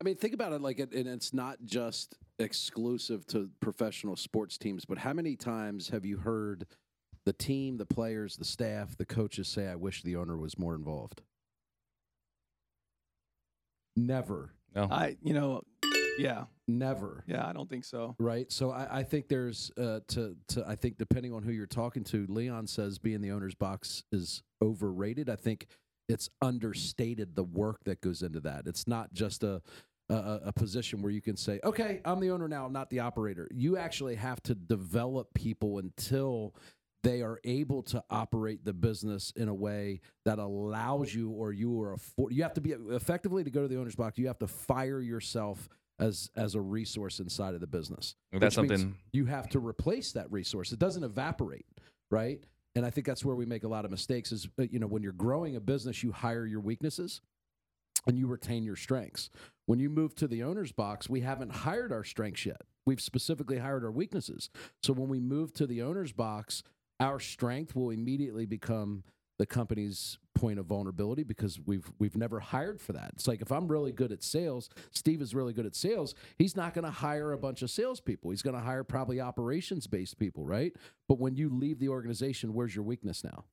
[0.00, 4.58] I mean, think about it like it, and it's not just exclusive to professional sports
[4.58, 6.66] teams, but how many times have you heard
[7.24, 10.74] the team, the players, the staff, the coaches say, I wish the owner was more
[10.74, 11.22] involved?
[13.96, 14.52] Never.
[14.74, 14.88] No.
[14.90, 15.62] I, you know,
[16.18, 17.24] yeah, Never.
[17.26, 18.16] yeah, I don't think so.
[18.18, 18.50] Right.
[18.50, 22.04] So I, I think there's uh, to to I think depending on who you're talking
[22.04, 25.28] to, Leon says being the owner's box is overrated.
[25.28, 25.66] I think
[26.08, 28.66] it's understated the work that goes into that.
[28.66, 29.60] It's not just a
[30.10, 33.00] a, a position where you can say, okay, I'm the owner now, I'm not the
[33.00, 33.48] operator.
[33.52, 36.54] You actually have to develop people until
[37.02, 41.80] they are able to operate the business in a way that allows you or you
[41.82, 44.38] are afford you have to be effectively to go to the owner's box you have
[44.38, 49.48] to fire yourself as as a resource inside of the business that's something- you have
[49.50, 50.72] to replace that resource.
[50.72, 51.66] It doesn't evaporate
[52.10, 52.44] right?
[52.76, 54.86] And i think that's where we make a lot of mistakes is uh, you know
[54.88, 57.20] when you're growing a business you hire your weaknesses
[58.06, 59.30] and you retain your strengths.
[59.66, 62.62] When you move to the owner's box we haven't hired our strengths yet.
[62.86, 64.50] We've specifically hired our weaknesses.
[64.82, 66.62] So when we move to the owner's box
[67.00, 69.02] our strength will immediately become
[69.38, 73.10] the company's point of vulnerability because we've we've never hired for that.
[73.14, 76.14] It's like if I'm really good at sales, Steve is really good at sales.
[76.38, 78.30] He's not going to hire a bunch of salespeople.
[78.30, 80.72] He's going to hire probably operations based people, right?
[81.08, 83.44] But when you leave the organization, where's your weakness now?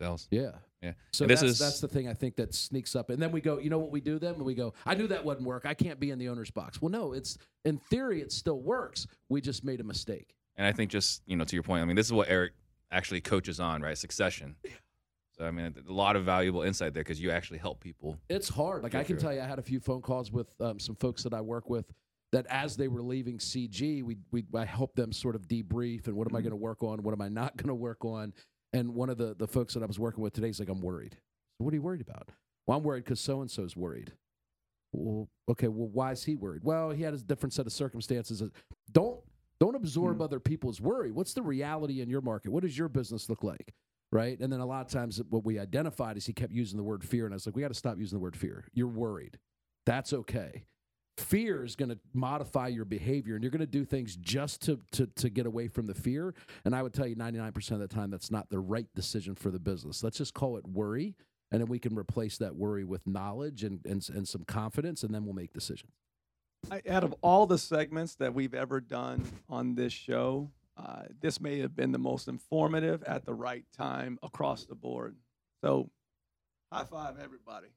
[0.00, 0.26] Sales.
[0.30, 0.52] Yeah.
[0.82, 0.92] Yeah.
[1.12, 3.10] So And this that's, is- that's the thing I think that sneaks up.
[3.10, 4.42] And then we go, you know what we do then?
[4.42, 5.66] We go, I knew that wouldn't work.
[5.66, 6.82] I can't be in the owner's box.
[6.82, 9.06] Well, no, it's in theory, it still works.
[9.28, 10.34] We just made a mistake.
[10.56, 12.52] And I think just you know to your point, I mean this is what Eric
[12.92, 13.96] actually coaches on, right?
[13.96, 14.54] Succession.
[15.36, 18.18] So I mean a lot of valuable insight there because you actually help people.
[18.28, 18.82] It's hard.
[18.82, 21.22] Like I can tell you, I had a few phone calls with um, some folks
[21.24, 21.86] that I work with.
[22.32, 26.16] That as they were leaving CG, we we I helped them sort of debrief and
[26.16, 28.32] what am I going to work on, what am I not going to work on.
[28.72, 30.80] And one of the the folks that I was working with today is like, I'm
[30.80, 31.16] worried.
[31.58, 32.30] So what are you worried about?
[32.66, 34.12] Well, I'm worried because so and so's worried.
[34.92, 35.68] Well, okay.
[35.68, 36.62] Well, why is he worried?
[36.64, 38.42] Well, he had a different set of circumstances.
[38.90, 39.20] Don't
[39.60, 41.10] don't absorb other people's worry.
[41.10, 42.50] What's the reality in your market?
[42.50, 43.74] What does your business look like?
[44.14, 44.38] Right.
[44.38, 47.02] And then a lot of times what we identified is he kept using the word
[47.02, 47.24] fear.
[47.24, 48.64] And I was like, we got to stop using the word fear.
[48.72, 49.40] You're worried.
[49.86, 50.66] That's okay.
[51.18, 54.78] Fear is going to modify your behavior and you're going to do things just to,
[54.92, 56.32] to, to get away from the fear.
[56.64, 59.50] And I would tell you 99% of the time, that's not the right decision for
[59.50, 60.04] the business.
[60.04, 61.16] Let's just call it worry.
[61.50, 65.12] And then we can replace that worry with knowledge and, and, and some confidence, and
[65.12, 65.90] then we'll make decisions.
[66.70, 71.40] I, out of all the segments that we've ever done on this show, uh, this
[71.40, 75.16] may have been the most informative at the right time across the board.
[75.62, 75.90] So,
[76.72, 77.68] high five, everybody.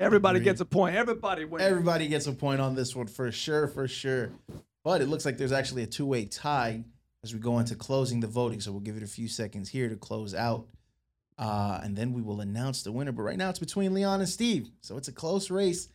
[0.00, 0.44] Everybody Agreed.
[0.46, 0.96] gets a point.
[0.96, 1.62] Everybody wins.
[1.62, 4.30] Everybody gets a point on this one for sure, for sure.
[4.82, 6.84] But it looks like there's actually a two way tie
[7.22, 8.60] as we go into closing the voting.
[8.60, 10.66] So we'll give it a few seconds here to close out.
[11.38, 13.12] Uh, and then we will announce the winner.
[13.12, 14.70] But right now it's between Leon and Steve.
[14.80, 15.88] So it's a close race.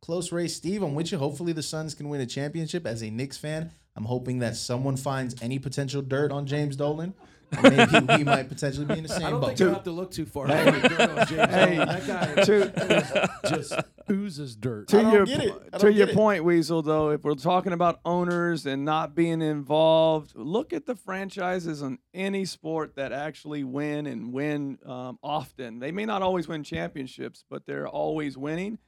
[0.00, 0.82] Close race, Steve.
[0.84, 1.18] I'm with you.
[1.18, 2.86] Hopefully the Suns can win a championship.
[2.86, 7.14] As a Knicks fan, I'm hoping that someone finds any potential dirt on James Dolan.
[7.62, 9.46] Maybe we might potentially be in the I same don't boat.
[9.48, 10.46] think you don't have to look too far.
[10.46, 10.70] Hey.
[10.70, 11.78] Hey, James Hey, Harden.
[11.88, 13.74] that guy to- just
[14.08, 14.94] oozes dirt.
[14.94, 15.50] I to don't your get it.
[15.72, 16.14] I to don't your get it.
[16.14, 16.82] point, Weasel.
[16.82, 21.98] Though, if we're talking about owners and not being involved, look at the franchises in
[22.14, 25.80] any sport that actually win and win um, often.
[25.80, 28.78] They may not always win championships, but they're always winning.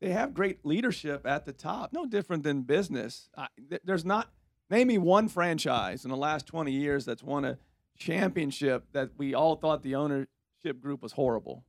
[0.00, 1.92] They have great leadership at the top.
[1.92, 3.28] No different than business.
[3.36, 4.30] I, th- there's not
[4.70, 7.58] name me one franchise in the last 20 years that's won a
[7.96, 11.64] championship that we all thought the ownership group was horrible.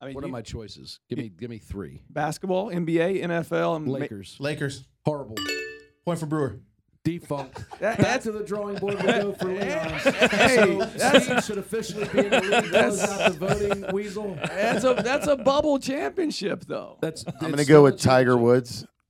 [0.00, 1.00] I mean, What are my choices?
[1.08, 2.02] Give me, give me three.
[2.08, 4.84] basketball, NBA, NFL, and ma- Lakers, Lakers.
[5.04, 5.34] horrible,
[6.04, 6.60] Point for Brewer.
[7.02, 7.56] defunct.
[7.80, 10.02] That- Back that's- to the drawing board we go for Leon's.
[10.02, 12.70] Hey, so that's- Steve should officially be in the league.
[12.70, 14.34] Close out the voting, Weasel.
[14.44, 16.96] That's a that's a bubble championship though.
[17.00, 17.24] That's.
[17.40, 18.86] I'm gonna go with Tiger Woods.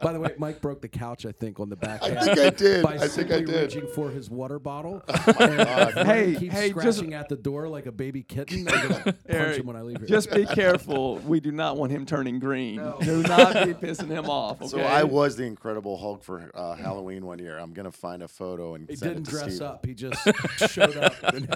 [0.00, 1.26] By the way, Mike broke the couch.
[1.26, 2.02] I think on the back.
[2.02, 2.82] I think I did.
[2.82, 3.74] By I think I simply did.
[3.74, 5.02] reaching for his water bottle.
[5.38, 6.06] God.
[6.06, 8.66] Hey, keeps hey, just- at the door like a baby kitten.
[8.68, 10.06] I'm gonna punch Eric, him when I leave here.
[10.06, 11.16] Just be careful.
[11.18, 12.76] We do not want him turning green.
[13.02, 14.58] Do not be pissing him off.
[14.62, 14.68] Okay?
[14.68, 17.58] So I was the Incredible Hulk for uh, Halloween one year.
[17.58, 19.62] I'm gonna find a photo and He send didn't it to dress Steve.
[19.62, 19.84] up.
[19.86, 20.22] He just
[20.72, 21.14] showed up.
[21.34, 21.54] And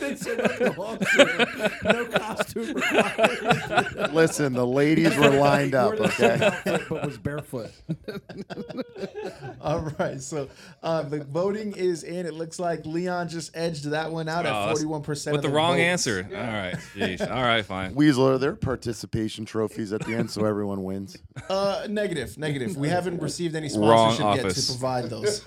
[0.00, 4.12] they said, "Let the Hawks in." no costume required.
[4.12, 5.86] Listen, the ladies were lined up.
[5.98, 6.44] wore the same Okay.
[6.46, 7.70] outfit, but was barefoot.
[9.60, 10.48] All right, so
[10.82, 12.26] uh, the voting is in.
[12.26, 15.32] It looks like Leon just edged that one out Oh, at that's- forty-one percent.
[15.32, 16.26] With the wrong answer.
[16.30, 16.74] All right.
[16.94, 17.20] Jeez.
[17.30, 17.94] All right, fine.
[17.96, 21.16] Weasel, are there participation trophies at the end so everyone wins?
[21.48, 22.76] Uh, negative, negative.
[22.76, 24.70] We haven't received any Wrong sponsorship yet to office.
[24.70, 25.46] provide those.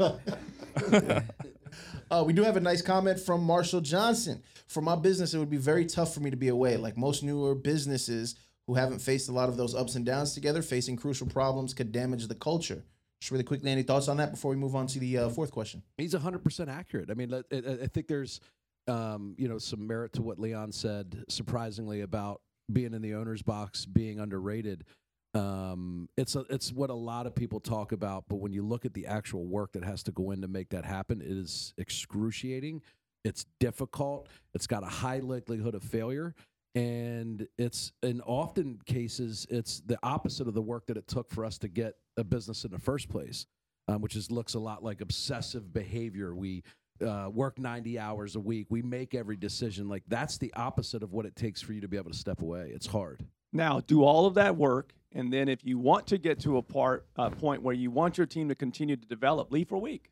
[2.11, 4.41] uh, we do have a nice comment from Marshall Johnson.
[4.67, 6.77] For my business, it would be very tough for me to be away.
[6.77, 8.35] Like most newer businesses
[8.69, 11.91] who haven't faced a lot of those ups and downs together, facing crucial problems could
[11.91, 12.83] damage the culture.
[13.19, 15.49] Just really quickly, any thoughts on that before we move on to the uh, fourth
[15.49, 15.81] question?
[15.97, 17.09] He's 100% accurate.
[17.09, 18.39] I mean, I, think there's,
[18.87, 23.41] um, you know, some merit to what Leon said, surprisingly, about being in the owner's
[23.41, 24.85] box, being underrated.
[25.33, 28.85] Um, it's a, it's what a lot of people talk about, but when you look
[28.85, 31.73] at the actual work that has to go in to make that happen, it is
[31.79, 32.83] excruciating.
[33.25, 34.27] It's difficult.
[34.53, 36.35] It's got a high likelihood of failure,
[36.75, 41.43] and it's in often cases it's the opposite of the work that it took for
[41.43, 43.47] us to get a business in the first place
[43.89, 46.35] um, which is looks a lot like obsessive behavior.
[46.35, 46.63] We
[47.05, 48.67] uh, work 90 hours a week.
[48.69, 49.89] We make every decision.
[49.89, 52.41] Like that's the opposite of what it takes for you to be able to step
[52.41, 52.71] away.
[52.73, 53.25] It's hard.
[53.51, 56.61] Now, do all of that work, and then if you want to get to a
[56.61, 59.79] part uh, point where you want your team to continue to develop, leave for a
[59.79, 60.11] week,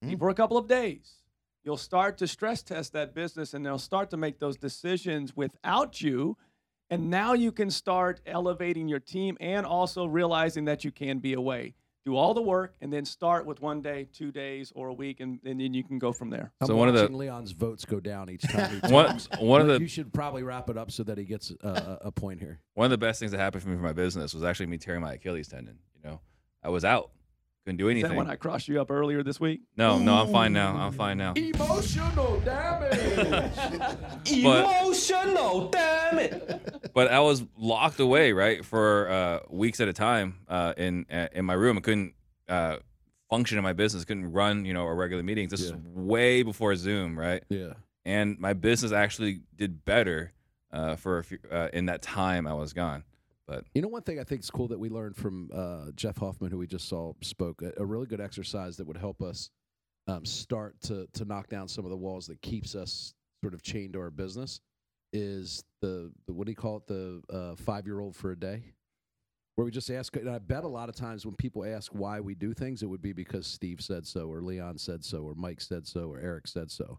[0.00, 1.14] leave for a couple of days.
[1.64, 6.00] You'll start to stress test that business, and they'll start to make those decisions without
[6.00, 6.36] you.
[6.90, 11.32] And now you can start elevating your team and also realizing that you can be
[11.34, 11.74] away.
[12.04, 15.20] Do all the work, and then start with one day, two days, or a week,
[15.20, 16.52] and, and then you can go from there.
[16.60, 18.80] I'm So one of the- Leon's votes go down each time.
[18.84, 19.28] He One, talks.
[19.38, 21.98] one of the you should probably wrap it up so that he gets a, a,
[22.08, 22.58] a point here.
[22.74, 24.78] one of the best things that happened for me for my business was actually me
[24.78, 25.78] tearing my Achilles tendon.
[25.94, 26.20] You know,
[26.60, 27.12] I was out,
[27.64, 28.10] couldn't do Is anything.
[28.10, 29.60] that when I crossed you up earlier this week?
[29.76, 30.74] no, no, I'm fine now.
[30.76, 31.32] I'm fine now.
[31.36, 33.52] Emotional damage.
[34.30, 36.90] Emotional, damn it.
[36.94, 41.28] But I was locked away, right, for uh, weeks at a time uh, in uh,
[41.32, 41.78] in my room.
[41.78, 42.14] I couldn't
[42.48, 42.76] uh,
[43.30, 44.04] function in my business.
[44.04, 45.50] Couldn't run, you know, our regular meetings.
[45.52, 45.76] This is Yeah.
[45.94, 47.42] way before Zoom, right?
[47.48, 47.74] yeah.
[48.04, 50.32] And my business actually did better
[50.72, 53.04] uh, for a few, uh, in that time I was gone.
[53.52, 56.16] But You know, one thing I think is cool that we learned from uh, Jeff
[56.16, 59.50] Hoffman, who we just saw spoke, a, a really good exercise that would help us
[60.08, 63.62] um, start to to knock down some of the walls that keeps us sort of
[63.62, 64.60] chained to our business.
[65.12, 66.86] Is the, the what do you call it?
[66.86, 68.62] The uh, five year old for a day,
[69.56, 70.16] where we just ask.
[70.16, 72.86] And I bet a lot of times when people ask why we do things, it
[72.86, 76.18] would be because Steve said so, or Leon said so, or Mike said so, or
[76.18, 76.98] Eric said so.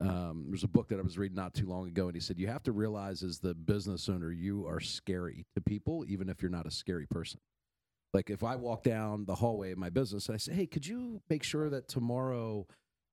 [0.00, 2.38] Um, there's a book that I was reading not too long ago, and he said
[2.38, 6.42] you have to realize as the business owner, you are scary to people, even if
[6.42, 7.40] you're not a scary person.
[8.12, 10.86] Like if I walk down the hallway of my business and I say, "Hey, could
[10.86, 12.66] you make sure that tomorrow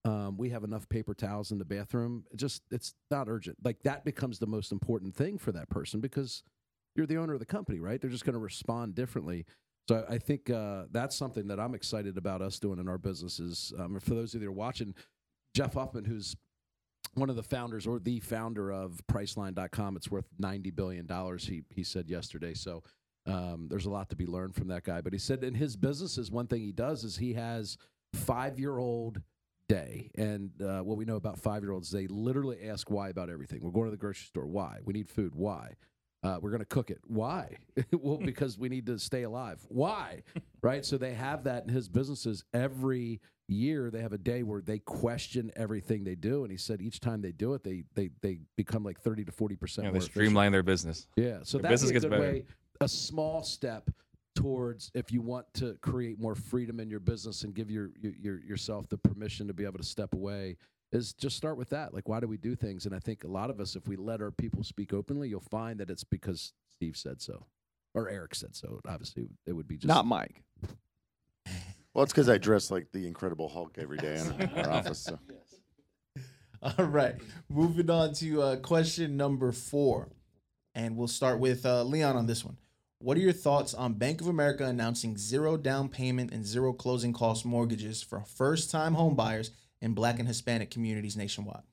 [0.06, 3.58] um, we have enough paper towels in the bathroom?" It just it's not urgent.
[3.64, 6.44] Like that becomes the most important thing for that person because
[6.96, 8.00] you're the owner of the company, right?
[8.00, 9.46] They're just going to respond differently.
[9.90, 13.74] So I think uh, that's something that I'm excited about us doing in our businesses.
[13.78, 14.96] Um, for those of you that are watching,
[15.54, 16.36] Jeff Hoffman, who's
[17.16, 21.46] one of the founders or the founder of Priceline.com, it's worth ninety billion dollars.
[21.46, 22.54] He he said yesterday.
[22.54, 22.84] So
[23.26, 25.02] um, there's a lot to be learned from that guy.
[25.02, 27.78] But he said in his businesses, one thing he does is he has
[28.14, 29.22] five year old
[29.70, 30.12] day.
[30.16, 33.62] And uh, what we know about five year olds, they literally ask why about everything.
[33.62, 34.48] We're going to the grocery store.
[34.48, 34.80] Why?
[34.84, 35.34] We need food.
[35.36, 35.74] Why?
[36.24, 37.00] Uh, we're going to cook it.
[37.06, 37.58] Why?
[37.92, 39.60] well, because we need to stay alive.
[39.68, 40.24] Why?
[40.62, 40.86] right?
[40.86, 43.20] So they have that in his businesses every
[43.50, 43.92] year.
[43.92, 47.22] They have a day where they question everything they do, and he said each time
[47.22, 49.98] they do it, they they they become like thirty to forty percent Yeah, more they
[50.06, 50.14] efficient.
[50.14, 51.08] streamline their business.
[51.18, 52.22] Yeah, so Their that's a good better.
[52.22, 52.46] way,
[52.80, 53.90] a small step
[54.36, 58.14] towards if you want to create more freedom in your business and give your, your,
[58.20, 60.58] your yourself the permission to be able to step away
[60.94, 61.94] is just start with that.
[61.94, 62.86] Like, why do we do things?
[62.86, 65.42] And I think a lot of us, if we let our people speak openly, you'll
[65.42, 67.46] find that it's because Steve said so,
[67.94, 68.80] or Eric said so.
[68.88, 70.44] Obviously, it would be just Not Mike.
[71.94, 75.00] Well, it's because I dress like the Incredible Hulk every day in our office.
[75.00, 75.20] So.
[76.78, 77.16] All right.
[77.50, 80.10] Moving on to uh, question number four.
[80.76, 82.58] And we'll start with uh, Leon on this one.
[82.98, 87.14] What are your thoughts on Bank of America announcing zero down payment and zero closing
[87.14, 89.52] cost mortgages for first time home buyers
[89.84, 91.64] in black and Hispanic communities nationwide?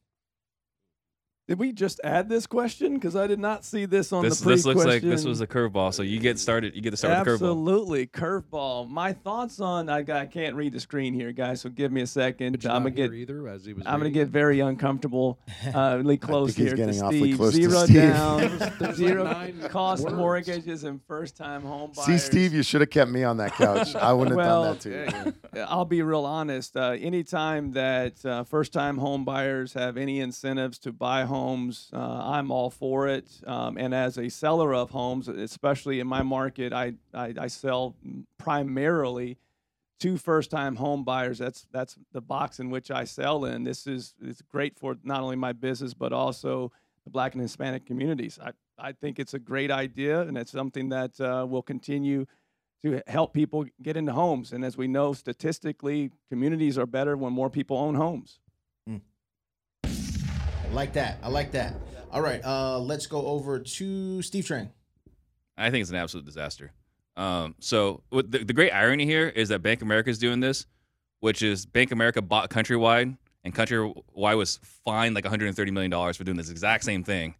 [1.51, 2.94] Did we just add this question?
[2.94, 5.40] Because I did not see this on This the pre this looks like this was
[5.40, 5.92] a curveball.
[5.92, 6.76] So you get started.
[6.76, 7.51] You get to start with the curveball.
[7.51, 8.88] Absolutely, curveball.
[8.88, 11.62] My thoughts on I, I can't read the screen here, guys.
[11.62, 12.64] So give me a second.
[12.64, 13.82] I'm gonna get either as he was.
[13.84, 15.40] I'm gonna get very uncomfortable.
[15.74, 17.36] Uh, really close he's here getting to awfully Steve.
[17.36, 17.96] close to Zero Steve.
[17.96, 20.16] down, There's zero like cost words.
[20.16, 22.07] mortgages and first time home buyers.
[22.07, 23.94] See, Steve, you should have kept me on that couch.
[23.94, 25.64] I wouldn't have done that to you.
[25.68, 26.76] I'll be real honest.
[26.76, 32.51] Uh, anytime that uh, first-time home buyers have any incentives to buy homes, uh, I'm
[32.51, 33.28] all for it.
[33.47, 37.95] Um, and as a seller of homes, especially in my market, I I, I sell
[38.38, 39.36] primarily
[40.01, 41.38] to first-time home buyers.
[41.38, 43.64] That's that's the box in which I sell in.
[43.64, 46.72] This is it's great for not only my business but also
[47.05, 48.38] the Black and Hispanic communities.
[48.49, 48.51] I
[48.88, 52.24] I think it's a great idea, and it's something that uh, will continue
[52.82, 54.53] to help people get into homes.
[54.53, 58.41] And as we know, statistically, communities are better when more people own homes.
[60.70, 61.18] I like that.
[61.20, 61.74] I like that.
[62.12, 62.40] All right.
[62.44, 64.68] Uh, let's go over to Steve Trang.
[65.58, 66.70] I think it's an absolute disaster.
[67.16, 70.66] Um, so the, the great irony here is that Bank America is doing this,
[71.18, 76.22] which is Bank America bought Countrywide, and Countrywide was fined like 130 million dollars for
[76.22, 77.34] doing this exact same thing,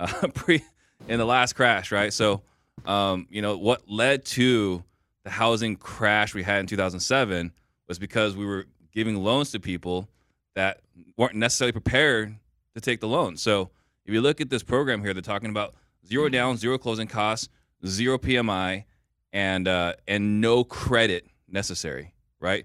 [0.00, 0.64] uh, pre
[1.06, 2.12] in the last crash, right?
[2.12, 2.42] So,
[2.84, 4.82] um, you know what led to
[5.22, 7.52] the housing crash we had in 2007
[7.86, 10.08] was because we were giving loans to people
[10.56, 10.80] that
[11.16, 12.36] weren't necessarily prepared
[12.74, 13.36] to take the loan.
[13.36, 13.70] So
[14.04, 15.74] if you look at this program here, they're talking about
[16.06, 17.48] zero down, zero closing costs,
[17.86, 18.84] zero PMI,
[19.32, 22.64] and uh, and no credit necessary, right?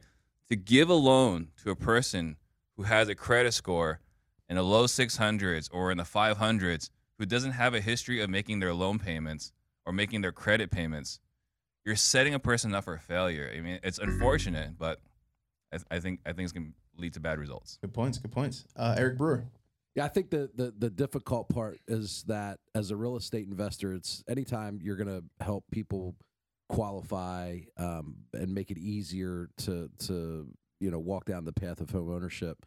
[0.50, 2.38] To give a loan to a person
[2.76, 4.00] who has a credit score
[4.50, 8.60] in the low 600s or in the 500s, who doesn't have a history of making
[8.60, 9.52] their loan payments
[9.86, 11.20] or making their credit payments,
[11.84, 13.52] you're setting a person up for failure.
[13.54, 15.00] I mean, it's unfortunate, but
[15.72, 17.78] I, th- I think I think it's gonna lead to bad results.
[17.82, 18.18] Good points.
[18.18, 18.66] Good points.
[18.76, 19.46] Uh, Eric Brewer.
[19.98, 23.96] Yeah, I think the, the the difficult part is that as a real estate investor,
[23.96, 26.16] it's anytime you're going to help people
[26.70, 30.48] qualify um, and make it easier to to
[30.80, 32.64] you know walk down the path of home ownership.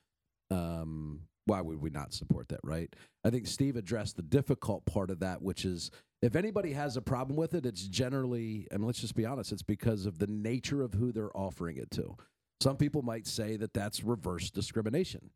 [0.50, 2.92] Um, why would we not support that, right?
[3.24, 7.02] I think Steve addressed the difficult part of that, which is if anybody has a
[7.02, 10.82] problem with it, it's generally, and let's just be honest, it's because of the nature
[10.82, 12.16] of who they're offering it to.
[12.60, 15.30] Some people might say that that's reverse discrimination.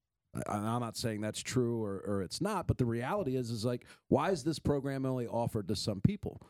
[0.49, 3.87] I'm not saying that's true or, or it's not, but the reality is, is like,
[4.09, 6.41] why is this program only offered to some people?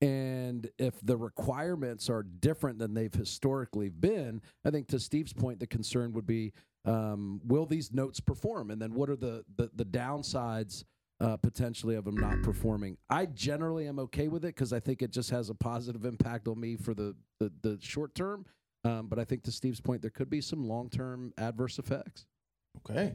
[0.00, 5.60] And if the requirements are different than they've historically been, I think to Steve's point,
[5.60, 6.52] the concern would be,
[6.84, 8.70] um, will these notes perform?
[8.70, 10.84] And then what are the the, the downsides
[11.20, 12.96] uh, potentially of them not performing?
[13.08, 16.48] I generally am okay with it because I think it just has a positive impact
[16.48, 18.44] on me for the the, the short term.
[18.84, 22.26] Um, but I think to Steve's point, there could be some long term adverse effects.
[22.78, 23.14] Okay.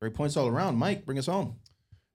[0.00, 0.76] Great points all around.
[0.76, 1.56] Mike, bring us home.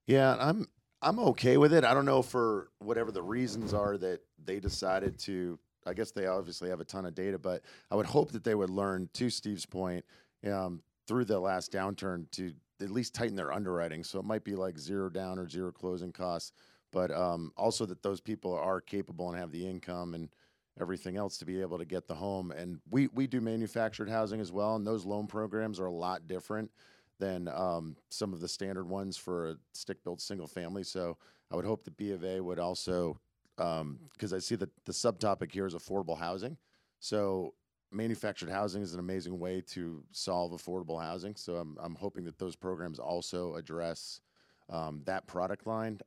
[0.07, 0.67] Yeah, I'm
[1.01, 1.83] I'm okay with it.
[1.83, 5.59] I don't know for whatever the reasons are that they decided to.
[5.85, 7.61] I guess they obviously have a ton of data, but
[7.91, 10.05] I would hope that they would learn, to Steve's point,
[10.49, 14.03] um, through the last downturn to at least tighten their underwriting.
[14.03, 16.53] So it might be like zero down or zero closing costs,
[16.93, 20.29] but um, also that those people are capable and have the income and
[20.79, 22.51] everything else to be able to get the home.
[22.51, 26.27] And we we do manufactured housing as well, and those loan programs are a lot
[26.27, 26.71] different
[27.19, 30.83] than um, some of the standard ones for a stick-built single family.
[30.83, 31.17] So
[31.51, 33.19] I would hope that B of A would also,
[33.55, 36.57] because I see that the subtopic here is affordable housing.
[36.99, 37.53] So
[37.91, 41.35] manufactured housing is an amazing way to solve affordable housing.
[41.35, 44.19] So I'm I'm hoping that those programs also address
[44.69, 45.99] um, that product line.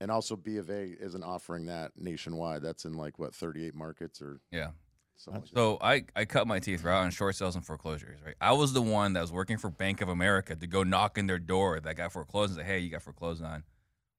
[0.00, 2.62] And also B of A isn't offering that nationwide.
[2.62, 4.70] That's in like what 38 markets or Yeah.
[5.26, 5.42] like.
[5.52, 8.20] So I, I cut my teeth right on short sales and foreclosures.
[8.24, 11.18] Right, I was the one that was working for Bank of America to go knock
[11.18, 13.64] in their door that got foreclosed and say, "Hey, you got foreclosed on.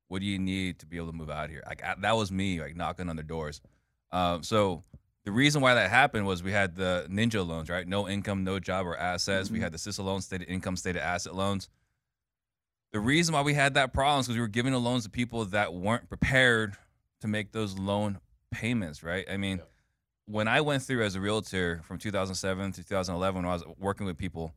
[0.10, 1.64] What do you need to be able to move out here?
[1.66, 3.62] Like I, that was me, like knocking on their doors.
[4.12, 4.84] Um, so
[5.24, 7.88] the reason why that happened was we had the ninja loans, right?
[7.88, 9.50] No income, no job or assets.
[9.52, 11.70] We had the SISA loans, stated income, stated asset loans.
[12.92, 15.10] The reason why we had that problem is because we were giving the loans to
[15.10, 16.76] people that weren't prepared
[17.22, 18.20] to make those loan
[18.52, 19.26] payments, right?
[19.30, 19.62] I mean,
[20.26, 24.06] when I went through as a realtor from 2007 to 2011, when I was working
[24.06, 24.54] with people,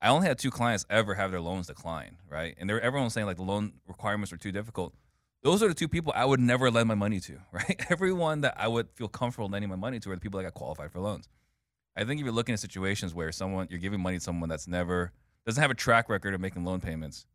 [0.00, 2.54] I only had two clients ever have their loans decline, right?
[2.58, 4.94] And they're everyone was saying like the loan requirements were too difficult.
[5.42, 7.80] Those are the two people I would never lend my money to, right?
[7.90, 10.54] Everyone that I would feel comfortable lending my money to are the people that got
[10.54, 11.28] qualified for loans.
[11.96, 14.68] I think if you're looking at situations where someone you're giving money to someone that's
[14.68, 15.12] never
[15.44, 17.26] doesn't have a track record of making loan payments,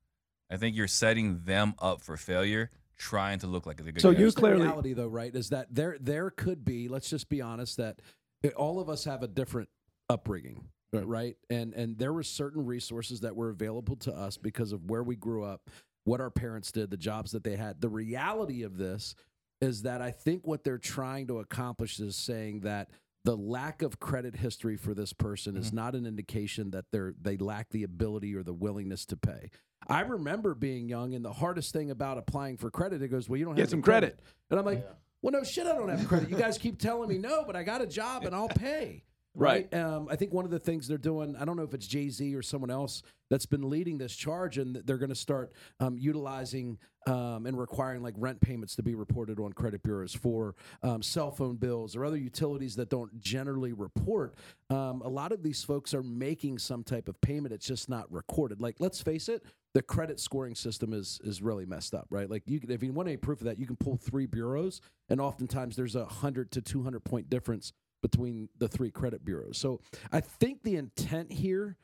[0.50, 4.02] I think you're setting them up for failure, trying to look like they're good.
[4.02, 4.18] So guys.
[4.20, 5.34] you Here's the clearly- reality though, right?
[5.36, 6.88] Is that there there could be.
[6.88, 8.00] Let's just be honest that
[8.44, 9.70] it- all of us have a different
[10.10, 11.08] upbringing, Mm-hmm.
[11.10, 11.38] right?
[11.50, 15.16] And and there were certain resources that were available to us because of where we
[15.16, 15.70] grew up,
[16.04, 17.82] what our parents did, the jobs that they had.
[17.82, 19.16] The reality of this
[19.62, 22.90] is that I think what they're trying to accomplish is saying that
[23.26, 25.78] the lack of credit history for this person is mm-hmm.
[25.78, 29.50] not an indication that they're they lack the ability or the willingness to pay.
[29.88, 33.38] I remember being young, and the hardest thing about applying for credit, it goes, "Well,
[33.38, 34.20] you don't have the some credit.
[34.52, 34.88] and I'm like,
[35.22, 36.30] "Well, no shit, I don't have credit.
[36.30, 39.04] You guys keep telling me no, but I got a job and I'll pay."
[39.36, 39.74] Right.
[39.74, 42.10] Um, I think one of the things they're doing, I don't know if it's Jay
[42.10, 45.98] Z or someone else that's been leading this charge, and they're going to start um,
[45.98, 46.78] utilizing
[47.08, 51.32] um, and requiring like rent payments to be reported on credit bureaus for um, cell
[51.32, 54.36] phone bills or other utilities that don't generally report.
[54.70, 58.12] Um, a lot of these folks are making some type of payment; it's just not
[58.12, 58.62] recorded.
[58.62, 62.30] Like, let's face it, the credit scoring system is is really messed up, right?
[62.30, 65.20] Like, you if you want any proof of that, you can pull three bureaus, and
[65.20, 67.74] oftentimes there's a hundred to two hundred point difference
[68.06, 69.58] between the three credit bureaus.
[69.58, 69.82] So
[70.12, 71.76] I think the intent here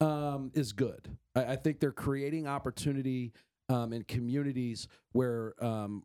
[0.00, 1.08] um, is good.
[1.34, 3.32] I, I think they're creating opportunity
[3.68, 6.04] um, in communities where, um,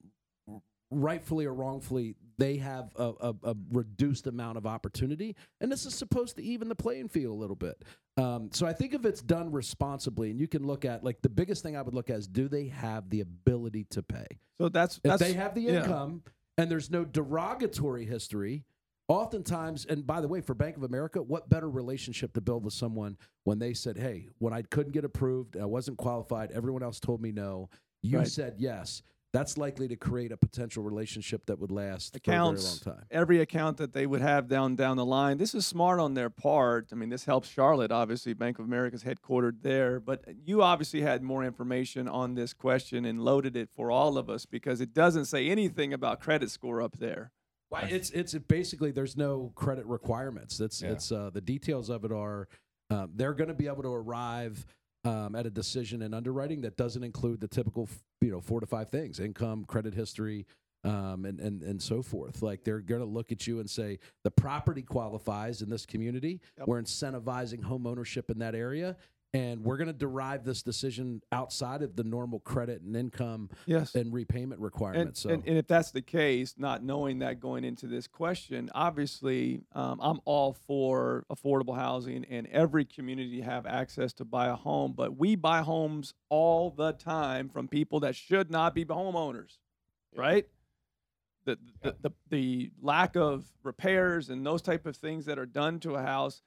[0.89, 5.93] rightfully or wrongfully, they have a, a, a reduced amount of opportunity, and this is
[5.93, 7.83] supposed to even the playing field a little bit.
[8.17, 11.29] Um, so I think if it's done responsibly, and you can look at like the
[11.29, 14.25] biggest thing I would look at is do they have the ability to pay?
[14.59, 15.83] So that's If that's they have the yeah.
[15.83, 16.23] income
[16.57, 18.65] and there's no derogatory history,
[19.09, 22.73] oftentimes, and by the way, for Bank of America, what better relationship to build with
[22.73, 26.99] someone when they said, "Hey, when I couldn't get approved, I wasn't qualified, everyone else
[27.01, 27.69] told me no,
[28.01, 28.27] you Right.
[28.27, 29.01] said yes."
[29.31, 32.99] That's likely to create a potential relationship that would last accounts, for a very long
[33.01, 33.07] time.
[33.11, 35.37] every account that they would have down down the line.
[35.37, 36.89] This is smart on their part.
[36.91, 37.91] I mean, this helps Charlotte.
[37.91, 43.05] Obviously, Bank of America's headquartered there, but you obviously had more information on this question
[43.05, 46.81] and loaded it for all of us because it doesn't say anything about credit score
[46.81, 47.31] up there.
[47.69, 50.59] Why, It's it's basically there's no credit requirements.
[50.59, 50.91] It's Yeah.
[50.91, 52.47] it's uh, the details of it are
[52.89, 54.65] um, they're going to be able to arrive
[55.05, 57.87] um, at a decision in underwriting that doesn't include the typical
[58.21, 60.47] you know four to five things: income, credit history,
[60.83, 62.41] um, and and and so forth.
[62.41, 66.41] Like they're going to look at you and say the property qualifies in this community.
[66.57, 66.67] Yep.
[66.67, 68.97] We're incentivizing home ownership in that area.
[69.33, 73.93] And we're going to derive this decision outside of the normal credit and income Yes.
[73.93, 75.21] and repayment And, requirements.
[75.21, 79.61] so and, and if that's the case, not knowing that going into this question, obviously,
[79.73, 84.93] um, I'm all for affordable housing and every community have access to buy a home.
[84.93, 89.57] But we buy homes all the time from people that should not be homeowners,
[90.15, 90.47] right?
[91.45, 95.79] The, the, the, the lack of repairs and those type of things that are done
[95.81, 96.41] to a house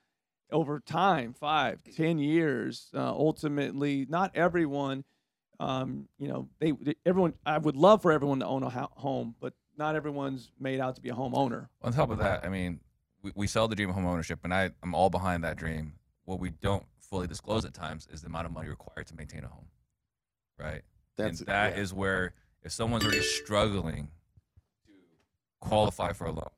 [0.52, 5.04] over time, five, ten years, uh, ultimately, not everyone
[5.62, 7.34] um, you know, they they- everyone.
[7.46, 10.96] I would love for everyone to own a ho- home, but not everyone's made out
[10.96, 11.68] to be a homeowner.
[11.82, 12.80] On top of that, I mean,
[13.22, 15.94] we, we sell the dream of home ownership, and I, I'm all behind that dream.
[16.24, 19.44] What we don't fully disclose at times is the amount of money required to maintain
[19.44, 19.66] a home,
[20.58, 20.82] right?
[21.16, 21.82] That's and that yeah.
[21.82, 22.34] is where
[22.64, 24.08] if someone's already struggling
[24.86, 24.92] to
[25.68, 26.50] qualify for a loan,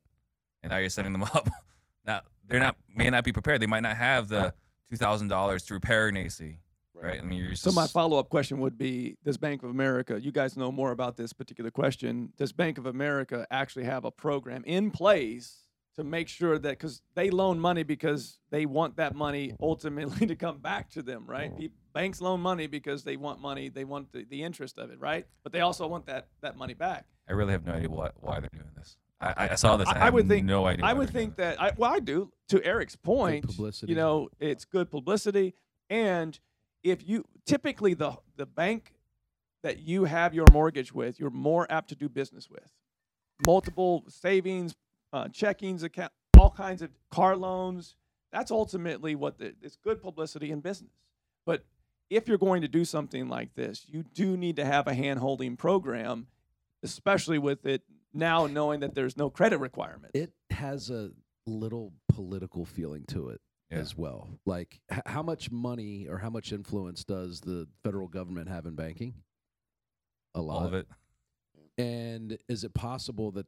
[0.62, 1.50] and now you're setting them up,
[2.06, 3.60] now they're not may not be prepared.
[3.60, 4.54] They might not have the
[4.90, 6.58] two thousand dollars to repair an AC,
[6.94, 7.20] right?
[7.20, 10.20] I mean, you're So my follow up question would be: Does Bank of America?
[10.20, 12.32] You guys know more about this particular question.
[12.36, 15.64] Does Bank of America actually have a program in place
[15.96, 20.34] to make sure that because they loan money because they want that money ultimately to
[20.36, 21.50] come back to them, right?
[21.50, 21.60] Mm-hmm.
[21.60, 24.98] Pe- Banks loan money because they want money, they want the, the interest of it,
[24.98, 25.26] right?
[25.44, 27.06] But they also want that that money back.
[27.28, 28.96] I really have no idea what, why they're doing this.
[29.20, 29.88] I, I saw this.
[29.88, 30.84] I- I, I would think- no idea.
[30.84, 33.46] I would they're think that I well I do to Eric's point.
[33.46, 33.92] publicity.
[33.92, 35.54] You know, it's good publicity,
[35.88, 36.38] and
[36.82, 38.92] if you typically the the bank
[39.62, 42.70] that you have your mortgage with, you're more apt to do business with.
[43.46, 44.74] Multiple savings,
[45.12, 47.96] uh, checkings account, all kinds of car loans.
[48.30, 50.90] That's ultimately what the, it's good publicity in business.
[51.46, 51.64] But
[52.10, 55.18] if you're going to do something like this, you do need to have a hand
[55.20, 56.26] holding program,
[56.82, 57.82] especially with it
[58.14, 60.12] now knowing that there's no credit requirement.
[60.14, 61.10] It has a
[61.46, 63.40] little political feeling to it
[63.70, 63.78] Yeah.
[63.78, 64.38] as well.
[64.46, 68.74] Like, h- how much money or how much influence does the federal government have in
[68.74, 69.14] banking?
[70.34, 70.86] A lot All of it.
[71.76, 73.46] And is it possible that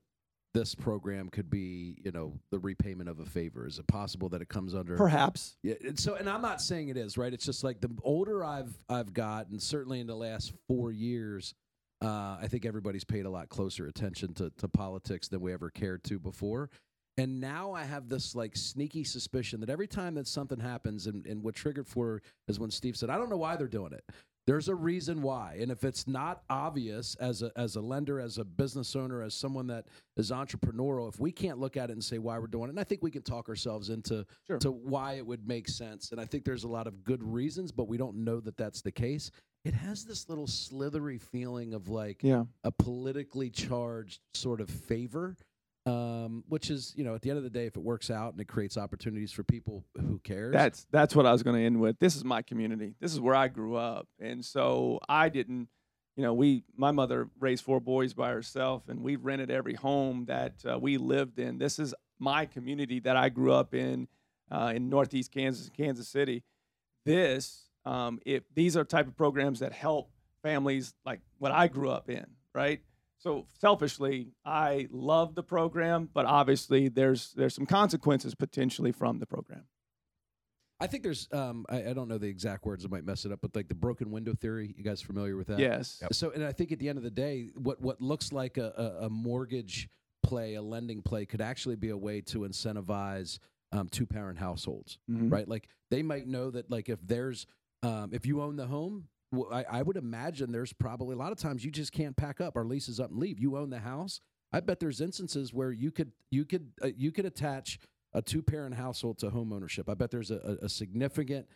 [0.53, 3.67] this program could be, you know, the repayment of a favor?
[3.67, 5.57] Is it possible that it comes under Perhaps.
[5.63, 7.33] Yeah, and so and I'm not saying it is, right?
[7.33, 11.55] It's just like the older I've I've got, and certainly in the last four years,
[12.03, 15.71] uh, I think everybody's paid a lot closer attention to, to politics than we ever
[15.71, 16.71] cared to before.
[17.19, 21.27] And now I have this like sneaky suspicion that every time that something happens, and,
[21.27, 24.05] and what triggered for is when Steve said, I don't know why they're doing it.
[24.47, 25.57] There's a reason why.
[25.61, 29.35] And if it's not obvious as a as a lender, as a business owner, as
[29.35, 29.87] someone that
[30.17, 32.79] is entrepreneurial, if we can't look at it and say why we're doing it, and
[32.79, 34.59] I think we can talk ourselves into Sure.
[34.59, 36.13] to why it would make sense.
[36.13, 38.83] And I think there's a lot of good reasons, but we don't know that that's
[38.83, 39.33] the case.
[39.67, 42.45] It has this little slithery feeling of like Yeah.
[42.63, 45.37] a politically charged sort of favor,
[45.87, 48.33] um, which is, you know, at the end of the day, if it works out
[48.33, 50.53] and it creates opportunities for people, who cares?
[50.53, 51.99] That's that's what I was going to end with.
[51.99, 52.95] This is my community.
[53.01, 55.69] This is where I grew up, and so I didn't.
[56.17, 60.27] You know, we my mother raised four boys by herself, and we rented every home
[60.27, 61.59] that uh, we lived in.
[61.59, 64.09] This is my community that I grew up in,
[64.51, 66.43] uh, in Northeast Kansas, Kansas City.
[67.05, 70.11] This, um, if these are type of programs that help
[70.43, 72.81] families like what I grew up in, right?
[73.19, 79.27] So selfishly, I love the program, but obviously there's there's some consequences potentially from the
[79.27, 79.65] program.
[80.79, 83.33] I think there's, um, I, I don't know the exact words, I might mess it
[83.33, 84.75] up, but like the broken window theory.
[84.77, 85.59] You guys familiar with that?
[85.59, 86.03] Yes.
[86.13, 88.99] So, and I think at the end of the day, what what looks like a,
[89.01, 89.89] a, a mortgage
[90.23, 93.39] play, a lending play, could actually be a way to incentivize
[93.73, 95.33] um, two parent households, Mhm.
[95.33, 95.49] right?
[95.49, 97.47] Like they might know that, like if there's,
[97.87, 101.33] um, if you own the home, well, I, I would imagine there's probably a lot
[101.33, 102.57] of times you just can't pack up.
[102.57, 103.39] Our lease is up and leave.
[103.39, 104.21] You own the house.
[104.53, 107.79] I bet there's instances where you could you could uh, you could attach
[108.13, 109.89] a two parent household to home ownership.
[109.89, 111.47] I bet there's a, a significant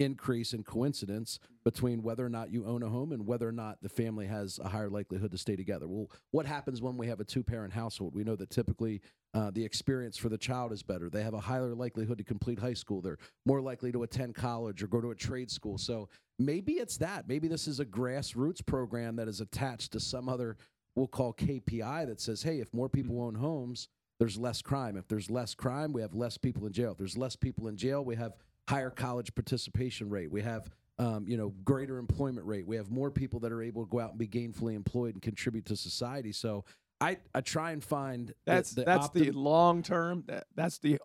[0.00, 3.78] increase in coincidence between whether or not you own a home and whether or not
[3.82, 5.86] the family has a higher likelihood to stay together.
[5.86, 8.14] Well, what happens when we have a two parent household?
[8.14, 9.02] We know that typically
[9.34, 11.10] uh, the experience for the child is better.
[11.10, 13.02] They have a higher likelihood to complete high school.
[13.02, 15.76] They're more likely to attend college or go to a trade school.
[15.76, 17.28] So maybe it's that.
[17.28, 20.56] Maybe this is a grassroots program that is attached to some other,
[20.96, 23.88] we'll call KPI that says, hey, if more people own homes,
[24.18, 24.96] there's less crime.
[24.96, 26.92] If there's less crime, we have less people in jail.
[26.92, 28.32] If there's less people in jail, we have
[28.70, 30.30] higher college participation rate.
[30.30, 32.66] We have um, you know greater employment rate.
[32.66, 35.22] We have more people that are able to go out and be gainfully employed and
[35.22, 36.30] contribute to society.
[36.30, 36.64] So
[37.02, 40.24] I, I try and find That's the, that's the long term.
[40.26, 40.98] That that's the.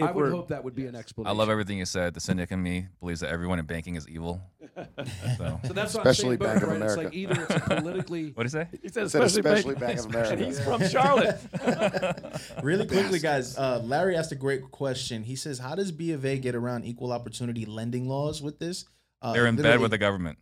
[0.00, 1.36] I would hope that would be an explanation.
[1.36, 2.14] I love everything you said.
[2.14, 4.40] The cynic in me believes that everyone in banking is evil.
[4.74, 6.82] So, So that's what Especially I'm saying, both, Bank of right?
[6.82, 7.16] It's like America.
[7.16, 8.68] either it's politically what do you say?
[8.82, 10.32] He said I said especially, especially Bank- Bank of America.
[10.32, 11.38] and he's from Charlotte.
[12.62, 13.58] Really quickly, guys.
[13.58, 15.22] Uh, Larry asked a great question.
[15.24, 18.86] He says, "How does B of A get around equal opportunity lending laws with this?"
[19.20, 20.38] Uh, They're in bed with the government.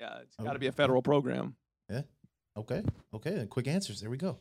[0.00, 1.56] yeah, it's got to be a federal program.
[1.90, 2.02] Yeah.
[2.56, 2.82] Okay.
[3.14, 3.46] Okay.
[3.50, 4.00] Quick answers.
[4.00, 4.38] There we go.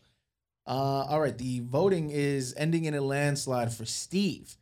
[0.71, 1.37] Uh, all right.
[1.37, 4.55] The voting is ending in a landslide for Steve.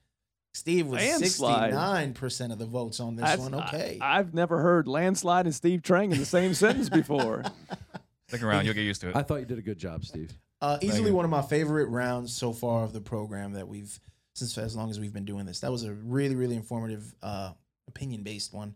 [0.56, 3.54] Steve was 69% of the votes on this That's- one.
[3.54, 4.00] Okay.
[4.02, 7.44] I, have never heard landslide and Steve Trang in the same sentence before.
[8.28, 9.16] Stick around, you'll get used to it.
[9.16, 10.34] I thought you did a good job, Steve.
[10.62, 14.00] Uh, easily one of my favorite rounds so far of the program that we've
[14.34, 15.60] since as long as we've been doing this.
[15.60, 17.52] That was a really really informative uh,
[17.88, 18.74] opinion based one.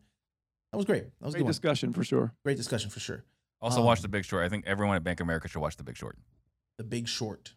[0.72, 1.04] That was great.
[1.04, 1.50] That was a Great good one.
[1.52, 2.34] discussion for sure.
[2.44, 3.24] Great discussion for sure.
[3.62, 4.46] Also, um, watch The Big Short.
[4.46, 6.18] I think everyone at Bank of America should watch The Big Short.
[6.78, 7.54] The Big Short.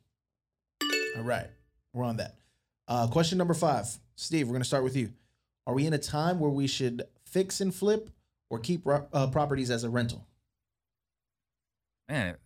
[1.16, 1.46] All right,
[1.92, 2.34] we're on that.
[2.88, 4.46] Uh, question number five, Steve.
[4.46, 5.10] We're gonna start with you.
[5.66, 8.10] Are we in a time where we should fix and flip
[8.50, 10.26] or keep uh, properties as a rental?
[12.08, 12.36] Man,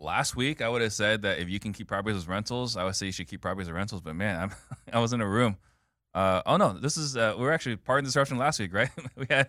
[0.00, 2.84] last week I would have said that if you can keep properties as rentals, I
[2.84, 4.00] would say you should keep properties as rentals.
[4.00, 4.50] But man, I'm,
[4.92, 5.56] I was in a room.
[6.14, 8.72] Uh, oh no, this is uh, we were actually part of the disruption last week,
[8.72, 8.90] right?
[9.16, 9.48] we had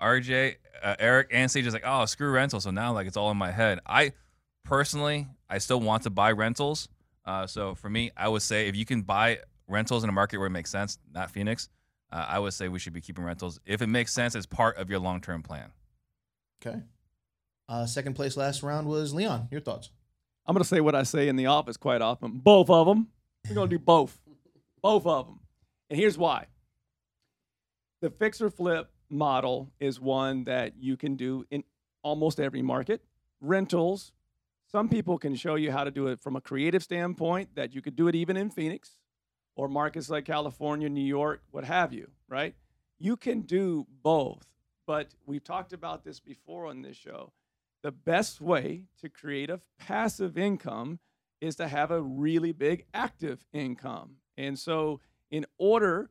[0.00, 2.60] RJ, uh, Eric, and Sage is like, oh, screw rental.
[2.60, 3.80] So now like it's all in my head.
[3.86, 4.12] I
[4.68, 6.88] personally, I still want to buy rentals.
[7.24, 10.38] Uh, so for me, I would say if you can buy rentals in a market
[10.38, 11.68] where it makes sense, not Phoenix,
[12.12, 14.76] uh, I would say we should be keeping rentals if it makes sense as part
[14.76, 15.72] of your long term plan.
[16.64, 16.80] Okay.
[17.68, 19.48] Uh, second place last round was Leon.
[19.50, 19.90] Your thoughts?
[20.46, 22.38] I'm going to say what I say in the office quite often.
[22.38, 23.08] Both of them.
[23.48, 24.18] We're going to do both.
[24.82, 25.40] Both of them.
[25.90, 26.46] And here's why.
[28.00, 31.64] The fix or flip model is one that you can do in
[32.02, 33.02] almost every market.
[33.40, 34.12] Rentals,
[34.70, 37.80] some people can show you how to do it from a creative standpoint, that you
[37.82, 38.98] could do it even in Phoenix
[39.56, 42.54] or markets like California, New York, what have you, right?
[42.98, 44.44] You can do both.
[44.86, 47.32] but we've talked about this before on this show.
[47.82, 50.98] The best way to create a passive income
[51.42, 54.16] is to have a really big active income.
[54.38, 55.00] And so,
[55.30, 56.08] in order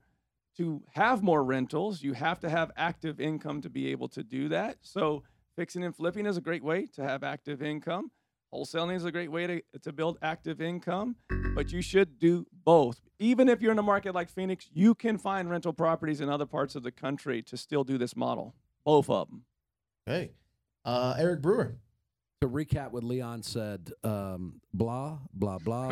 [0.57, 4.47] to have more rentals, you have to have active income to be able to do
[4.49, 4.77] that.
[4.81, 5.23] So,
[5.55, 8.11] fixing and flipping is a great way to have active income.
[8.53, 11.15] Wholesaling is a great way to, to build active income,
[11.53, 13.01] but you should do both.
[13.19, 16.45] Even if you're in a market like Phoenix, you can find rental properties in other
[16.45, 18.55] parts of the country to still do this model.
[18.85, 19.43] Both of them.
[20.05, 20.31] Hey,
[20.85, 21.75] Uh, Eric Brewer.
[22.41, 25.89] To recap what Leon said, um, blah, blah, blah,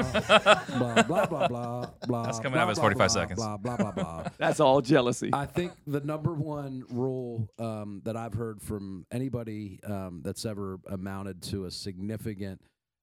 [0.77, 2.23] blah, blah, blah, blah, blah.
[2.23, 3.39] That's coming blah, up as blah, 45 blah, seconds.
[3.39, 4.27] Blah, blah, blah, blah.
[4.37, 5.31] That's all jealousy.
[5.33, 10.77] I think the number one rule um, that I've heard from anybody um, that's ever
[10.87, 12.61] amounted to a significant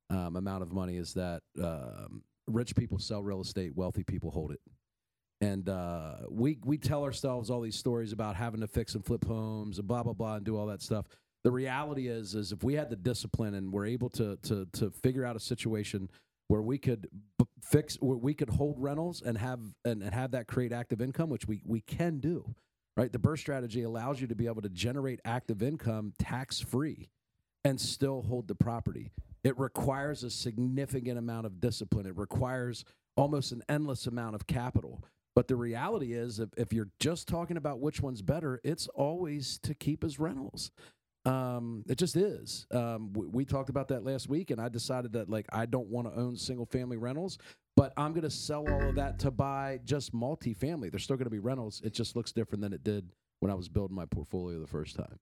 [0.08, 4.52] um, amount of money is that um, rich people sell real estate, wealthy people hold
[4.52, 4.60] it.
[5.40, 9.24] And uh, we we tell ourselves all these stories about having to fix and flip
[9.24, 11.06] homes and blah blah blah and do all that stuff.
[11.44, 14.90] The reality is, is if we had the discipline and we're able to to to
[14.90, 16.08] figure out a situation
[16.48, 20.32] where we could b- fix, where we could hold rentals and have and, and have
[20.32, 22.54] that create active income, which we we can do,
[22.96, 23.12] right?
[23.12, 27.08] The BRRRR strategy allows you to be able to generate active income tax free
[27.64, 29.10] and still hold the property.
[29.44, 32.06] It requires a significant amount of discipline.
[32.06, 32.84] It requires
[33.16, 35.02] almost an endless amount of capital.
[35.34, 39.58] But the reality is, if, if you're just talking about which one's better, it's always
[39.60, 40.70] to keep as rentals.
[41.24, 42.66] Um, it just is.
[42.72, 45.88] Um, we, we talked about that last week, and I decided that like I don't
[45.88, 47.38] want to own single family rentals,
[47.76, 50.90] but I'm going to sell all of that to buy just multifamily.
[50.90, 51.80] They're still going to be rentals.
[51.84, 54.96] It just looks different than it did when I was building my portfolio the first
[54.96, 55.18] time.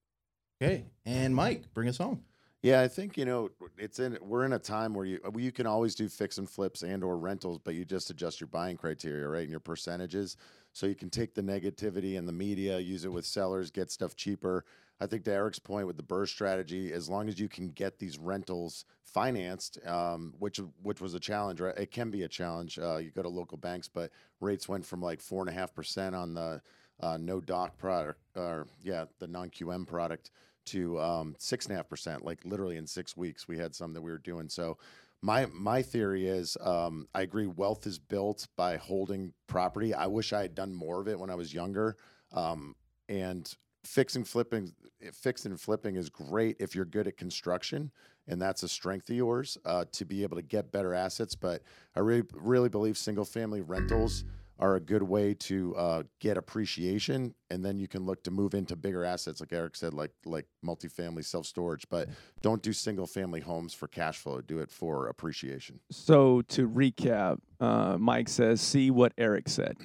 [0.62, 0.84] Okay.
[1.06, 2.22] And Mike, bring us home.
[2.62, 4.18] Yeah, I think you know it's in.
[4.20, 7.16] We're in a time where you you can always do fix and flips and or
[7.16, 10.36] rentals, but you just adjust your buying criteria, right, and your percentages.
[10.72, 14.14] So you can take the negativity and the media, use it with sellers, get stuff
[14.14, 14.66] cheaper.
[15.00, 17.98] I think to Eric's point with the BRRRR strategy, as long as you can get
[17.98, 21.76] these rentals financed, um, which which was a challenge, right?
[21.76, 22.78] It can be a challenge.
[22.78, 25.74] Uh, you go to local banks, but rates went from like four and a half
[25.74, 26.60] percent on the
[27.00, 30.30] uh, no doc product, or yeah, the non QM product
[30.66, 33.48] to um, six and a half percent, like literally in six weeks.
[33.48, 34.48] We had some that we were doing.
[34.48, 34.76] So
[35.22, 39.94] my my theory is um, I agree wealth is built by holding property.
[39.94, 41.96] I wish I had done more of it when I was younger.
[42.32, 42.76] Um,
[43.08, 43.52] and
[43.84, 44.72] fixing flipping
[45.12, 47.90] fixing and flipping is great if you're good at construction
[48.28, 51.34] and that's a strength of yours uh, to be able to get better assets.
[51.34, 51.62] But
[51.96, 54.24] I really really believe single family rentals
[54.60, 58.52] are a good way to uh, get appreciation, and then you can look to move
[58.52, 61.86] into bigger assets, like Eric said, like like multifamily self storage.
[61.88, 62.08] But
[62.42, 64.40] don't do single family homes for cash flow.
[64.40, 65.80] Do it for appreciation.
[65.90, 69.76] So to recap, uh, Mike says, "See what Eric said."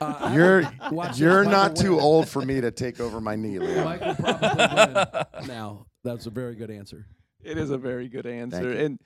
[0.00, 2.04] Uh, You're Watch you're not Michael too win.
[2.04, 3.84] old for me to take over my knee, Leo.
[3.84, 5.48] Mike will probably win.
[5.48, 7.06] Now that's a very good answer.
[7.42, 8.78] It is a very good answer, you.
[8.84, 8.98] and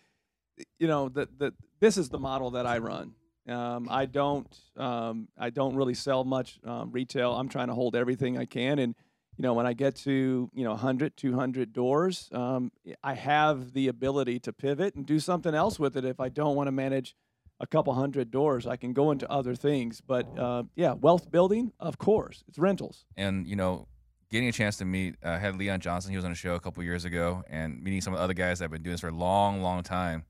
[0.79, 3.13] you know that that this is the model that I run.
[3.49, 7.33] Um, I don't um, I don't really sell much um, retail.
[7.33, 8.95] I'm trying to hold everything I can, and
[9.37, 12.73] you know when I get to you know 100, 200 doors, um,
[13.03, 16.05] I have the ability to pivot and do something else with it.
[16.05, 17.15] If I don't want to manage
[17.61, 20.01] a couple hundred doors, I can go into other things.
[20.01, 23.05] But uh, yeah, wealth building, of course, it's rentals.
[23.17, 23.87] and you know,
[24.31, 26.11] getting a chance to meet, uh, I had Leon Johnson.
[26.11, 28.35] He was on a show a couple years ago, and meeting some of the other
[28.35, 30.25] guys that have been doing this for a long, long time.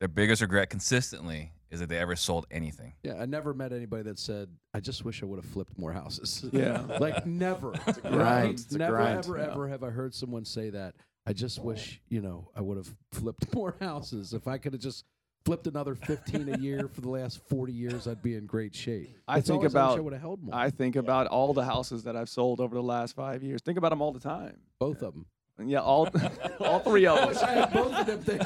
[0.00, 2.92] Their biggest regret consistently is that they ever sold anything.
[3.02, 5.92] Yeah, I never met anybody that said, "I just wish I would have flipped more
[5.92, 6.82] houses." Yeah.
[7.00, 7.70] like never.
[8.02, 8.16] grind.
[8.16, 8.50] Right?
[8.50, 9.18] It's Never, grind.
[9.24, 9.50] ever, Yeah.
[9.52, 10.94] ever have I heard someone say that.
[11.26, 14.34] I just wish you know I would have flipped more houses.
[14.34, 15.04] If I could have just
[15.44, 19.16] flipped another fifteen a year for the last forty years, I'd be in great shape.
[19.28, 20.54] I It's think always, I I about- held more.
[20.54, 23.60] I think about all the houses that I've sold over the last five years.
[23.62, 24.56] Think about them all the time.
[24.78, 25.26] Both of them.
[25.64, 26.08] Yeah, all
[26.60, 27.44] all three of I I them.
[27.58, 28.42] had both of them things.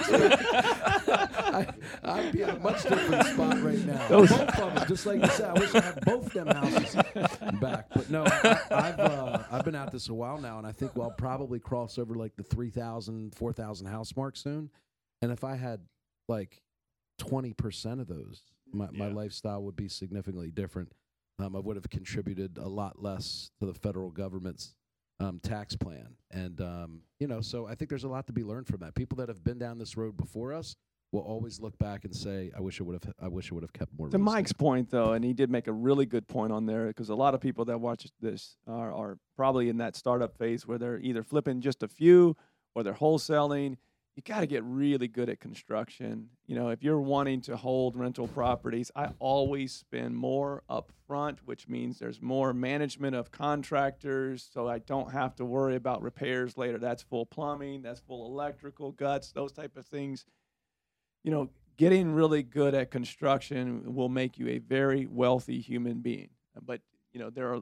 [1.08, 1.66] I,
[2.04, 4.08] I'd be in a much different spot right now.
[4.08, 5.50] Those- both of them, just like you said.
[5.56, 6.94] I wish I had both them houses
[7.60, 7.86] back.
[7.94, 10.96] But no, I, I've uh, I've been at this a while now, and I think
[10.96, 14.68] we'll probably cross over like the 3,000, 4,000 house mark soon.
[15.22, 15.80] And if I had
[16.28, 16.60] like
[17.18, 18.42] twenty percent of those,
[18.72, 20.92] my, my lifestyle would be significantly different.
[21.40, 24.74] Um, I would have contributed a lot less to the federal government's
[25.20, 26.16] um, tax plan.
[26.30, 28.94] And, um, you know, so I think there's a lot to be learned from that.
[28.94, 30.74] People that have been down this road before us
[31.12, 33.62] will always look back and say, I wish I would have, I wish I would
[33.62, 34.08] have kept more.
[34.08, 34.18] To.
[34.18, 37.14] Mike's point, though, and he did make a really good point on there because a
[37.14, 40.98] lot of people that watch this are, are probably in that startup phase where they're
[40.98, 42.36] either flipping just a few
[42.74, 43.76] or they're wholesaling.
[44.18, 46.28] You got to get really good at construction.
[46.48, 51.38] You know, if you're wanting to hold rental properties, I always spend more up front,
[51.44, 56.58] which means there's more management of contractors, so I don't have to worry about repairs
[56.58, 56.78] later.
[56.78, 60.26] That's full plumbing, that's full electrical guts, those type of things.
[61.22, 66.30] You know, getting really good at construction will make you a very wealthy human being.
[66.60, 66.80] But
[67.12, 67.60] you know, there are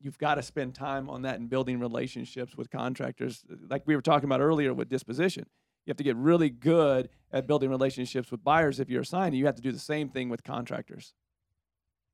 [0.00, 4.00] you've got to spend time on that and building relationships with contractors, like we were
[4.00, 5.44] talking about earlier with disposition
[5.88, 9.34] you have to get really good at building relationships with buyers if you're assigned.
[9.34, 11.14] You have to do the same thing with contractors.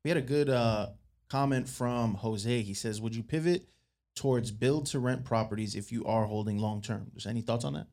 [0.04, 0.90] We had a good uh,
[1.28, 2.62] comment from Jose.
[2.62, 3.66] He says, "Would you pivot
[4.14, 7.72] towards build to rent properties if you are holding long term?" Just any thoughts on
[7.72, 7.88] that?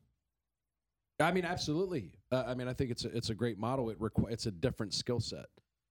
[1.18, 2.14] I mean, absolutely.
[2.30, 3.90] Uh, I mean, I think it's a, it's a great model.
[3.90, 5.46] It requ- it's a different skill set.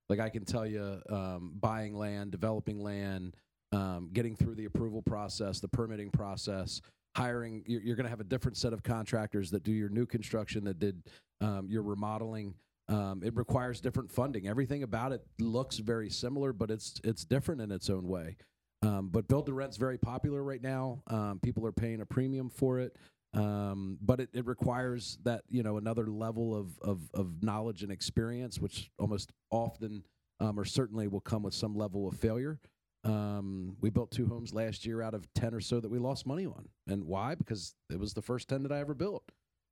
[0.08, 3.36] Like I can tell you, um, buying land, developing land,
[3.72, 6.80] um, getting through the approval process, the permitting process,
[7.14, 10.06] hiring you're, you're going to have a different set of contractors that do your new
[10.06, 11.02] construction that did
[11.40, 12.54] um, your remodeling.
[12.88, 14.48] Um, it requires different funding.
[14.48, 18.36] Everything about it looks very similar but it's it's different in its own way.
[18.82, 21.02] Um, but build to rent's very popular right now.
[21.06, 22.96] Um, people are paying a premium for it.
[23.34, 27.90] Um, but it, it requires that you know another level of, of, of knowledge and
[27.90, 30.04] experience which almost often
[30.40, 32.58] um, or certainly will come with some level of failure
[33.04, 36.26] um, we built two homes last year out of 10 or so that we lost
[36.26, 36.68] money on.
[36.86, 37.34] And why?
[37.34, 39.24] Because it was the first 10 that I ever built.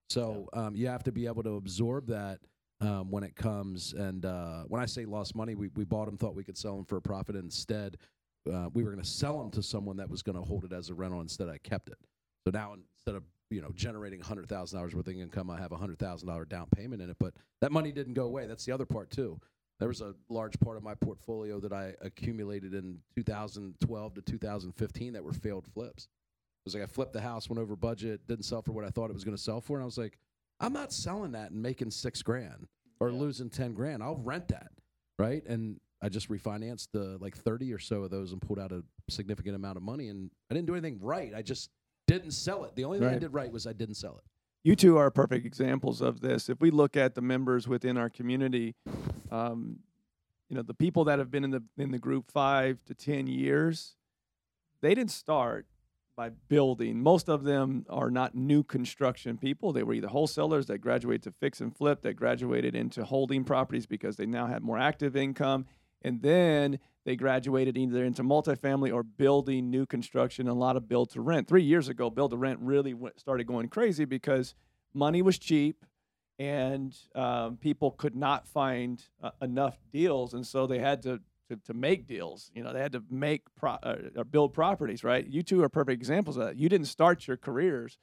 [0.08, 2.40] So um, you have to be able to absorb that
[2.80, 3.92] um, when it comes.
[3.92, 6.74] And uh, when I say lost money, we, we bought them, thought we could sell
[6.74, 7.36] them for a profit.
[7.36, 7.96] Instead,
[8.52, 10.72] uh, we were going to sell them to someone that was going to hold it
[10.72, 11.20] as a rental.
[11.20, 11.98] Instead, I kept it.
[12.44, 15.72] So now instead of you know generating hundred thousand dollars worth of income, I have
[15.72, 17.16] a hundred thousand dollar down payment in it.
[17.20, 18.46] But that money didn't go away.
[18.46, 19.38] That's the other part too
[19.80, 25.12] there was a large part of my portfolio that I accumulated in 2012 to 2015
[25.14, 26.04] that were failed flips.
[26.04, 28.90] It was like I flipped the house, went over budget, didn't sell for what I
[28.90, 30.18] thought it was going to sell for, and I was like,
[30.60, 32.68] I'm not selling that and making six grand
[33.00, 33.18] or yeah.
[33.18, 34.02] losing ten grand.
[34.02, 34.68] I'll rent that,
[35.18, 35.42] right?
[35.46, 38.84] And I just refinanced the like 30 or so of those and pulled out a
[39.08, 41.32] significant amount of money, and I didn't do anything right.
[41.34, 41.70] I just
[42.06, 42.76] didn't sell it.
[42.76, 43.16] The only thing right.
[43.16, 44.24] I did right was I didn't sell it
[44.62, 46.48] you two are perfect examples of this.
[46.48, 48.74] If we look at the members within our community,
[49.30, 49.80] um,
[50.48, 53.26] you know, the people that have been in the in the group five to ten
[53.26, 53.94] years,
[54.80, 55.66] they didn't start
[56.16, 57.00] by building.
[57.00, 59.72] Most of them are not new construction people.
[59.72, 63.86] They were either wholesalers that graduated to fix and flip, that graduated into holding properties
[63.86, 65.66] because they now had more active income,
[66.02, 71.10] and then they graduated either into multifamily or building new construction, a lot of build
[71.10, 71.48] to rent.
[71.48, 74.54] Three years ago, build to rent really went, started going crazy because
[74.92, 75.84] money was cheap
[76.38, 80.34] and um, people could not find uh, enough deals.
[80.34, 82.50] And so they had to, to, to, make deals.
[82.54, 85.26] You know, they had to make pro- uh, or build properties, right?
[85.26, 86.56] You two are perfect examples of that.
[86.56, 87.98] You didn't start your careers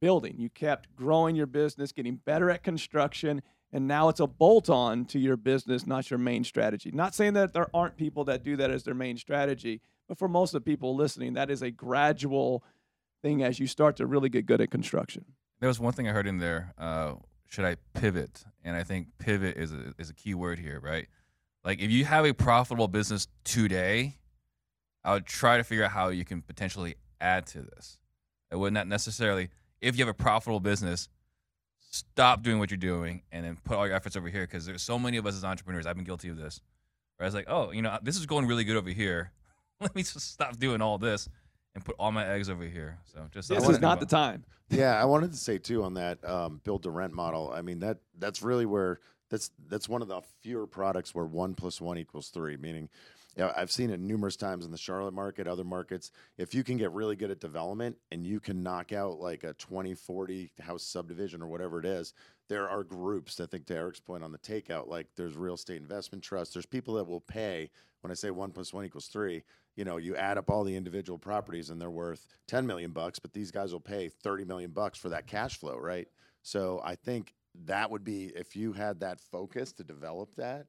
[0.00, 3.40] building, you kept growing your business, getting better at construction
[3.76, 6.90] and now it's a bolt on to your business, not your main strategy.
[6.94, 10.28] Not saying that there aren't people that do that as their main strategy, but for
[10.28, 12.64] most of the people listening, that is a gradual
[13.20, 15.26] thing as you start to really get good at construction.
[15.60, 16.72] There was one thing I heard in there.
[16.78, 18.46] Uh, should I pivot?
[18.64, 21.06] And I think pivot is a, is a key word here, right?
[21.62, 24.16] Like if you have a profitable business today,
[25.04, 27.98] I would try to figure out how you can potentially add to this.
[28.50, 29.50] It would not necessarily,
[29.82, 31.10] if you have a profitable business,
[31.96, 34.82] stop doing what you're doing and then put all your efforts over here because there's
[34.82, 35.86] so many of us as entrepreneurs.
[35.86, 36.60] I've been guilty of this.
[37.16, 39.32] Where I was like, oh, you know, this is going really good over here.
[39.80, 41.28] Let me just stop doing all this
[41.74, 42.98] and put all my eggs over here.
[43.04, 44.44] So just this is not the time.
[44.70, 47.52] yeah, I wanted to say too on that um, build to rent model.
[47.54, 51.54] I mean that that's really where that's that's one of the fewer products where one
[51.54, 52.56] plus one equals three.
[52.56, 52.88] Meaning,
[53.36, 56.10] yeah, I've seen it numerous times in the Charlotte market, other markets.
[56.38, 59.52] If you can get really good at development and you can knock out like a
[59.54, 62.14] 20, 40 house subdivision or whatever it is,
[62.48, 65.82] there are groups, I think to Eric's point on the takeout, like there's real estate
[65.82, 66.54] investment trusts.
[66.54, 67.70] There's people that will pay
[68.00, 69.42] when I say one plus one equals three,
[69.74, 73.18] you know, you add up all the individual properties and they're worth 10 million bucks,
[73.18, 76.08] but these guys will pay 30 million bucks for that cash flow, right?
[76.42, 77.34] So I think
[77.66, 80.66] that would be if you had that focus to develop that,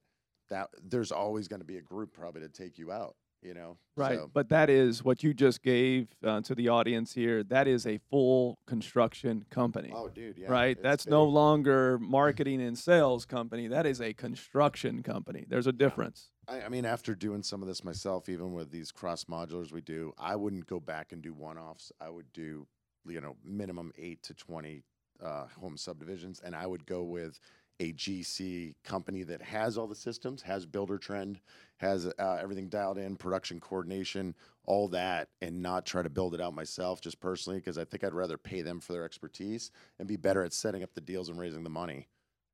[0.50, 3.78] that there's always going to be a group probably to take you out you know
[3.96, 4.30] right so.
[4.34, 8.00] but that is what you just gave uh, to the audience here that is a
[8.10, 11.12] full construction company oh dude yeah right that's big.
[11.12, 16.62] no longer marketing and sales company that is a construction company there's a difference I,
[16.62, 20.14] I mean after doing some of this myself even with these cross modulars we do
[20.18, 22.66] i wouldn't go back and do one-offs i would do
[23.08, 24.84] you know minimum 8 to 20
[25.24, 27.40] uh, home subdivisions and i would go with
[27.80, 31.38] a GC company that has all the systems, has Buildertrend,
[31.78, 34.34] has uh, everything dialed in, production coordination,
[34.66, 38.04] all that, and not try to build it out myself just personally because I think
[38.04, 41.30] I'd rather pay them for their expertise and be better at setting up the deals
[41.30, 42.08] and raising the money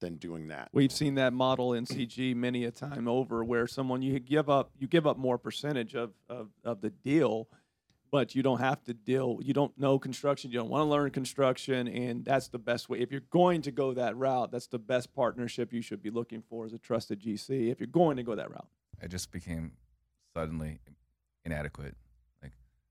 [0.03, 0.67] than doing that.
[0.73, 4.71] We've seen that model in CG many a time over, where someone you give up
[4.77, 7.47] you give up more percentage of of, of the deal,
[8.13, 9.39] but you don't have to deal.
[9.41, 10.51] You don't know construction.
[10.51, 12.99] You don't want to learn construction, and that's the best way.
[12.99, 16.43] If you're going to go that route, that's the best partnership you should be looking
[16.47, 17.71] for as a trusted GC.
[17.71, 18.67] If you're going to go that route,
[19.01, 19.71] I just became
[20.35, 20.77] suddenly
[21.43, 21.95] inadequate.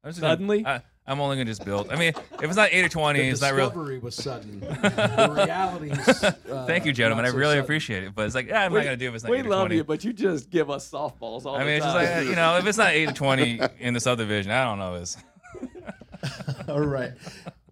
[0.02, 0.62] Like I'm just Suddenly?
[0.62, 1.90] gonna, I, I'm only gonna just build.
[1.90, 3.66] I mean, if it's not eight or twenty, The it's not real.
[3.68, 4.60] discovery was sudden.
[4.60, 6.24] the realities.
[6.52, 7.24] Uh, Thank you, gentlemen.
[7.24, 7.64] I really sudden.
[7.64, 8.14] appreciate it.
[8.14, 9.46] But it's like, yeah, I'm We- not gonna do it if it's not we eight
[9.46, 9.76] or love 20.
[9.76, 11.60] you, but you just give us softballs all the time.
[11.60, 12.18] I the mean, it's just time.
[12.18, 14.94] like you know, if it's not eight or twenty in the subdivision, I don't know.
[14.96, 15.16] Is
[16.68, 17.12] All right.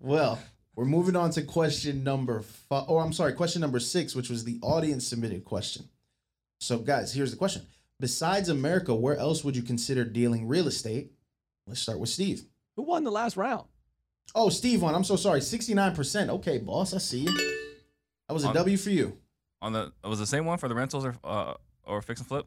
[0.00, 0.38] Well,
[0.76, 2.84] we're moving on to question number five.
[2.88, 5.88] Or I'm sorry, question number six, which was the audience submitted question.
[6.60, 7.62] So, guys, here's the question:
[7.98, 11.12] Besides America, where else would you consider dealing real estate?
[11.70, 12.42] Let's start with Steve.
[12.74, 13.68] Who won the last round?
[14.34, 14.92] Oh, Steve won.
[14.96, 15.38] I'm so sorry.
[15.38, 16.28] 69%.
[16.30, 17.32] Okay, boss, I see you.
[18.26, 19.16] That was a On- W for you.
[19.62, 21.54] on the it was the same one for the rentals or uh,
[21.84, 22.46] or fix and flip?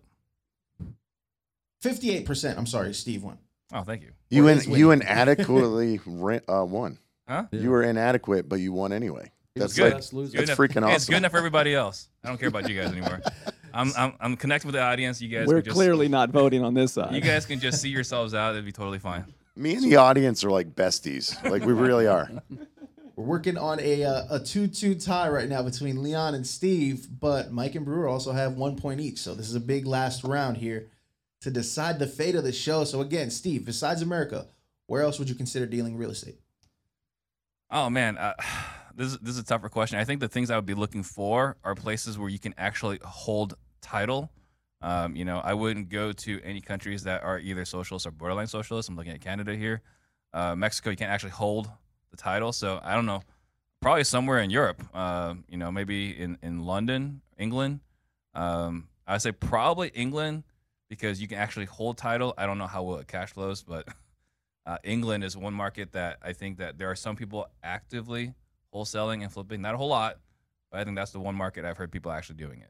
[1.84, 2.58] 58%.
[2.58, 3.38] I'm sorry, Steve won.
[3.74, 4.12] Oh, thank you.
[4.30, 5.08] You Or in, is you winning.
[5.08, 7.00] inadequately rent, uh, won.
[7.28, 7.46] Huh?
[7.52, 9.32] You were inadequate, but you won anyway.
[9.56, 9.84] That's good.
[9.86, 10.32] like Best loser.
[10.38, 12.10] Good That's enough- freaking hey, It's good enough for everybody else.
[12.24, 13.22] I don't care about you guys anymore.
[13.74, 15.22] I'm I'm, I'm connected with the audience.
[15.22, 17.14] You guys, We're just, clearly not voting on this side.
[17.14, 18.54] You guys can just see yourselves out.
[18.54, 19.26] It'd be totally fine.
[19.56, 21.42] me and the audience are like besties.
[21.50, 22.30] Like we really are.
[23.16, 27.08] We're working on a uh, a two two tie right now between Leon and Steve,
[27.20, 29.20] but Mike and Brewer also have one point each.
[29.20, 30.88] So this is a big last round here
[31.42, 32.84] to decide the fate of the show.
[32.86, 34.48] So again, Steve, besides America,
[34.88, 36.40] where else would you consider dealing real estate?
[37.70, 38.34] Oh man, uh,
[38.96, 40.00] this is this is a tougher question.
[40.00, 43.00] I think the things I would be looking for are places where you can actually
[43.04, 44.32] hold title.
[44.82, 48.48] Um, you know, I wouldn't go to any countries that are either socialist or borderline
[48.48, 48.90] socialist.
[48.90, 49.82] I'm looking at Canada here.
[50.34, 51.70] Uh, Mexico, you can't actually hold
[52.12, 53.22] the title, so I don't know.
[53.82, 54.84] Probably somewhere in Europe.
[54.94, 57.80] Uh, you know, maybe in in London, England.
[58.34, 60.44] Um, I would say probably England
[60.90, 62.34] because you can actually hold title.
[62.38, 63.88] I don't know how well it cash flows, but
[64.66, 68.34] uh, England is one market that I think that there are some people actively
[68.74, 69.62] wholesaling and flipping.
[69.62, 70.20] Not a whole lot,
[70.72, 72.70] but I think that's the one market I've heard people actually doing it.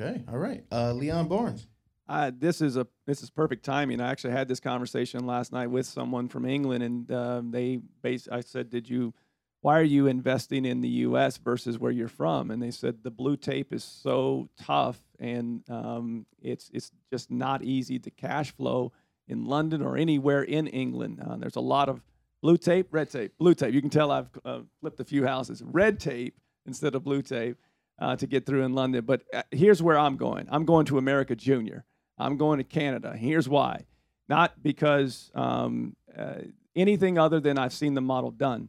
[0.00, 0.64] Okay, all right.
[0.70, 1.66] Uh, Leon Barnes.
[2.08, 4.00] Uh, this is a this is perfect timing.
[4.00, 8.28] I actually had this conversation last night with someone from England, and um, they base.
[8.30, 9.14] I said, "Did you?
[9.60, 11.36] Why are you investing in the U.S.
[11.36, 16.26] versus where you're from?" And they said the blue tape is so tough, and um,
[16.42, 18.92] it's it's just not easy to cash flow
[19.28, 21.22] in London or anywhere in England.
[21.24, 22.02] Uh, there's a lot of
[22.42, 23.72] blue tape, red tape, blue tape.
[23.72, 25.62] You can tell I've uh, flipped a few houses.
[25.64, 26.36] Red tape
[26.66, 27.56] instead of blue tape
[27.98, 29.04] uh, to get through in London.
[29.04, 30.48] But uh, here's where I'm going.
[30.50, 31.84] I'm going to America Junior.
[32.18, 33.16] I'm going to Canada.
[33.16, 33.86] Here's why.
[34.28, 36.42] Not because um, uh,
[36.76, 38.68] anything other than I've seen the model done.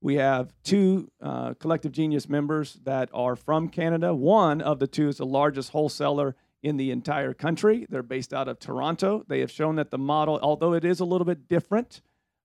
[0.00, 4.12] We have two uh, Collective Genius members that are from Canada.
[4.12, 7.86] One of the two is the largest wholesaler in the entire country.
[7.88, 9.24] They're based out of Toronto.
[9.28, 12.02] They have shown that the model, although it is a little bit different,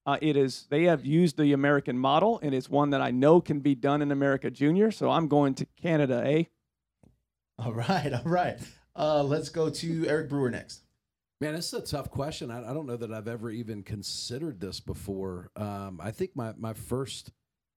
[0.08, 3.41] uh, it is they have used the American model, and it's one that I know
[3.41, 4.89] can be done in America Junior.
[4.89, 6.43] So I'm going to Canada, eh?
[7.60, 8.58] All right, all right.
[8.95, 10.84] Uh, let's go to Eric Brewer next.
[11.41, 12.49] Man, this is a tough question.
[12.49, 15.51] I, I don't know that I've ever even considered this before.
[15.55, 17.32] Um, I think my, my first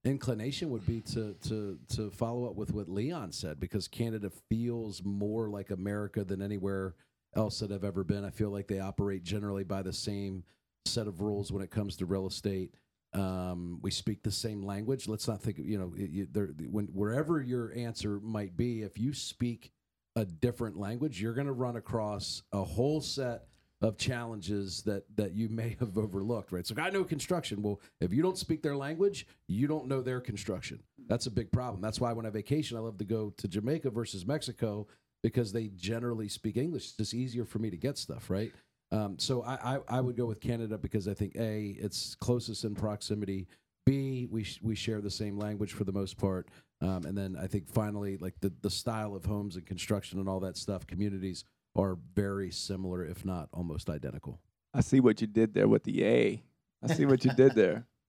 [0.05, 5.03] inclination would be to to to follow up with what Leon said because Canada feels
[5.05, 6.95] more like America than anywhere
[7.35, 8.24] else that I've ever been.
[8.24, 10.45] I feel like they operate generally by the same
[10.85, 12.74] set of rules when it comes to real estate.
[13.12, 15.09] Um, we speak the same language.
[15.09, 19.12] Let's not think, you know, you, there, when wherever your answer might be, if you
[19.12, 19.72] speak
[20.16, 23.47] a different language, you're going to run across a whole set
[23.83, 26.66] of challenges that that you may have overlooked, right?
[26.66, 27.62] So I know construction.
[27.62, 30.81] Well, if you don't speak their language, you don't know their construction.
[31.09, 31.81] That's a big problem.
[31.81, 34.87] That's why when I vacation, I love to go to Jamaica versus Mexico
[35.22, 36.85] because they generally speak English.
[36.85, 38.53] It's just easier for me to get stuff, right?
[38.93, 42.64] Um, so I, I I would go with Canada because I think a it's closest
[42.64, 43.47] in proximity.
[43.86, 46.49] B we sh- we share the same language for the most part.
[46.82, 50.28] Um, and then I think finally, like the, the style of homes and construction and
[50.28, 51.45] all that stuff, communities
[51.76, 54.41] are very similar, if not almost identical.
[54.72, 56.43] I see what you did there with the A.
[56.82, 57.86] I see what you did there.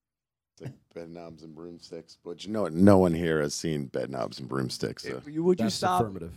[0.62, 2.18] It's like bed knobs and broomsticks.
[2.24, 2.68] But you know?
[2.68, 5.04] No one here has seen bed knobs and broomsticks.
[5.04, 5.22] So.
[5.28, 6.34] You- Would you That's stop affirmative.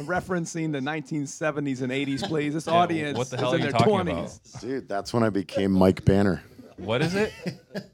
[0.00, 2.54] referencing the 1970s and 80s, please?
[2.54, 4.50] This Yeah, audience what the is hell in you their 20s.
[4.50, 4.60] about?
[4.60, 6.42] Dude, that's when I became Mike Banner.
[6.76, 7.32] What is it?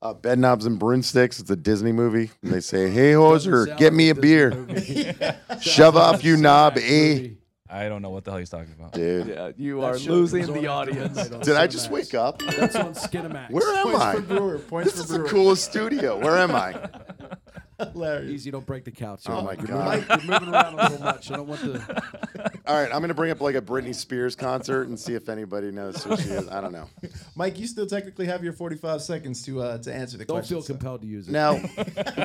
[0.00, 1.40] Uh, Bed Knobs and Broomsticks.
[1.40, 2.30] It's a Disney movie.
[2.44, 5.12] And they say, "Hey, Doesn't hoser, get me a Disney beer." movie.
[5.60, 7.30] Shove off, you knob, Cinemax eh?
[7.70, 7.84] Movie.
[7.84, 8.92] I don't know what the hell he's talking about.
[8.92, 11.16] Dude, Yeah, you That are show losing was on the after audience.
[11.16, 11.92] midnight on did I just Cinemax.
[11.92, 12.38] wake up?
[12.56, 13.50] That's on Skinamax.
[13.50, 14.14] Where am Points I?
[14.16, 14.58] for Brewer.
[14.58, 15.28] Points This for is the Brewer.
[15.30, 16.18] coolest studio.
[16.18, 16.88] Where am I?
[17.78, 18.30] Hilarious.
[18.30, 19.22] Easy, don't break the couch.
[19.28, 19.98] Oh my You're God.
[20.08, 21.30] moving- You're moving around a little much.
[21.30, 22.02] I don't want the.
[22.66, 25.70] All right, I'm gonna bring up like a Britney Spears concert and see if anybody
[25.70, 26.48] knows who she is.
[26.48, 26.88] I don't know.
[27.36, 30.56] Mike, you still technically have your 45 seconds to uh, to answer the question.
[30.56, 31.32] Don't feel so- compelled to use it.
[31.32, 31.60] Now,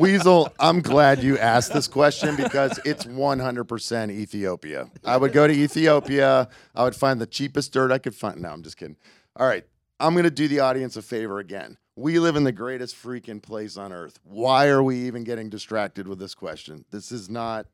[0.02, 4.90] Weasel, I'm glad you asked this question because it's 100% Ethiopia.
[5.06, 6.50] I would go to Ethiopia.
[6.76, 8.42] I would find the cheapest dirt I could find.
[8.42, 8.98] No, I'm just kidding.
[9.36, 9.66] All right,
[10.00, 11.78] I'm going to do the audience a favor again.
[11.96, 14.20] We live in the greatest freaking place on earth.
[14.24, 16.86] Why are we even getting distracted with this question?
[16.92, 17.68] This is not,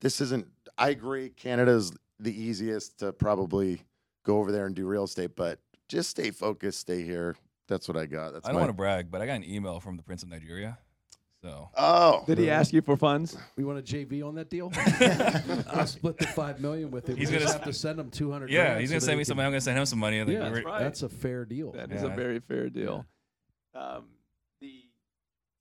[0.00, 0.46] this isn't,
[0.76, 3.82] I agree, Canada's the easiest to probably
[4.24, 7.34] go over there and do real estate, but just stay focused, stay here.
[7.68, 8.34] That's what I got.
[8.34, 10.22] That's I don't my- want to brag, but I got an email from the Prince
[10.22, 10.78] of Nigeria.
[11.42, 12.24] So Oh.
[12.26, 13.36] Did he ask you for funds?
[13.56, 14.70] We want a JV on that deal.
[15.70, 17.16] I'll split the five million with him.
[17.16, 18.50] He's we gonna have to send him two hundred.
[18.50, 19.36] yeah, he's gonna send me some.
[19.36, 19.46] money.
[19.46, 20.16] I'm gonna send him some money.
[20.18, 20.80] Yeah, we're- right.
[20.80, 21.72] that's a fair deal.
[21.72, 23.04] That is a very fair deal.
[23.76, 24.04] Um,
[24.60, 24.84] the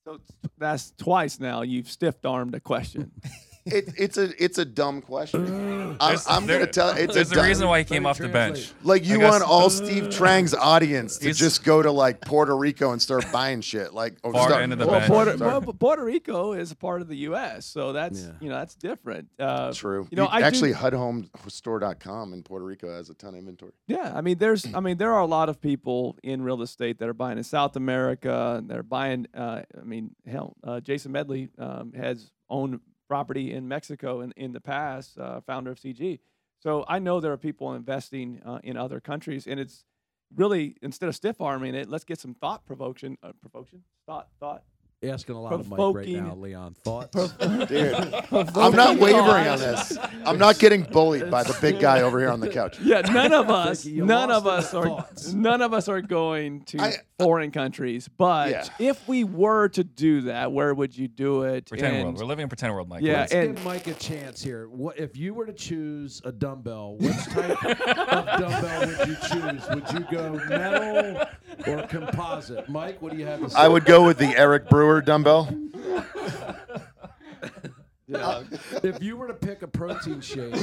[0.05, 0.19] so
[0.57, 3.11] that's twice now you've stiff armed a question.
[3.65, 5.97] It, it's a it's a dumb question.
[5.99, 6.89] I'm, I'm there- gonna tell.
[6.95, 8.71] It's There's a a dumb, reason why he came off the bench.
[8.83, 12.91] Like you guess- want all Steve Trang's audience to just go to like Puerto Rico
[12.91, 13.91] and start buying shit.
[13.91, 15.11] Like or Far start- end of the oh, well, bench.
[15.11, 18.31] Puerto, well, Puerto Rico is a part of the U.S., so that's Yeah.
[18.39, 19.29] you know that's different.
[19.39, 20.07] Uh, True.
[20.11, 23.71] You know, I do- actually, HUDHomestore.com in Puerto Rico has a ton of inventory.
[23.87, 26.99] Yeah, I mean, there's, I mean, there are a lot of people in real estate
[26.99, 28.55] that are buying in South America.
[28.59, 29.25] And they're buying.
[29.33, 34.51] Uh, I mean, hell, uh, Jason Medley um, has owned property in Mexico in in
[34.53, 35.17] the past.
[35.17, 36.19] Uh, founder of CG.
[36.59, 39.83] So I know there are people investing uh, in other countries, and it's
[40.35, 44.63] really instead of stiff arming it, let's get some thought provocation, uh, provocation, thought, thought.
[45.09, 46.75] Asking a lot of Mike right Provoking- now, Leon.
[46.83, 47.31] Thoughts?
[47.37, 47.93] Dude,
[48.31, 49.97] I'm not wavering on this.
[50.25, 52.79] I'm not getting bullied by the big guy over here on the couch.
[52.79, 55.33] Yeah, none of us, you none of lost us in are, thoughts.
[55.33, 58.07] none of us are going to I- uh, foreign countries.
[58.17, 58.65] But Yeah.
[58.79, 61.65] if we were to do that, where would you do it?
[61.67, 62.17] Pretend And- world.
[62.19, 63.03] We're living in pretend world, Mike.
[63.03, 64.67] Yeah, Let's and- give Mike a chance here.
[64.67, 66.97] What if you were to choose a dumbbell?
[66.97, 69.69] Which type of dumbbell would you choose?
[69.69, 71.25] Would you go metal
[71.67, 72.67] or composite?
[72.69, 73.57] Mike, what do you have to say?
[73.57, 75.49] I would go with the Eric Brewer dumbbell.
[78.07, 78.43] Yeah.
[78.83, 80.53] If you were to pick a protein shake,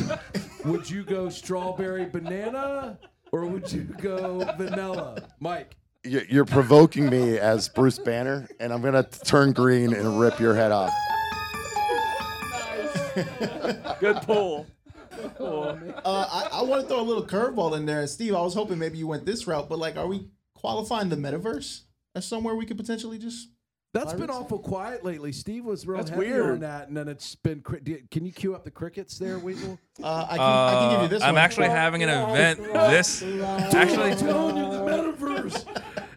[0.65, 3.01] would you go strawberry banana
[3.33, 5.21] or would you go vanilla?
[5.41, 5.75] Mike.
[6.05, 10.55] You- You're provoking me as Bruce Banner, and I'm gonna turn green and rip your
[10.55, 10.93] head off.
[13.99, 14.67] Good pull.
[15.21, 15.79] Good pull.
[16.05, 18.07] Uh, I, I want to throw a little curveball in there.
[18.07, 20.29] Steve, I was hoping maybe you went this route, but like, are we
[20.63, 21.83] qualifying the metaverse
[22.15, 23.49] as somewhere we could potentially just?
[23.95, 25.33] That's been awful quiet lately.
[25.33, 27.61] Steve was real That's heavy on that, and then it's been.
[27.61, 29.79] cri- do Can you cue up the crickets there, Weasel?
[30.03, 31.45] Uh, I, can, I can give you this Uh, I'm one.
[31.45, 35.65] actually having an event this actually telling you the metaverse,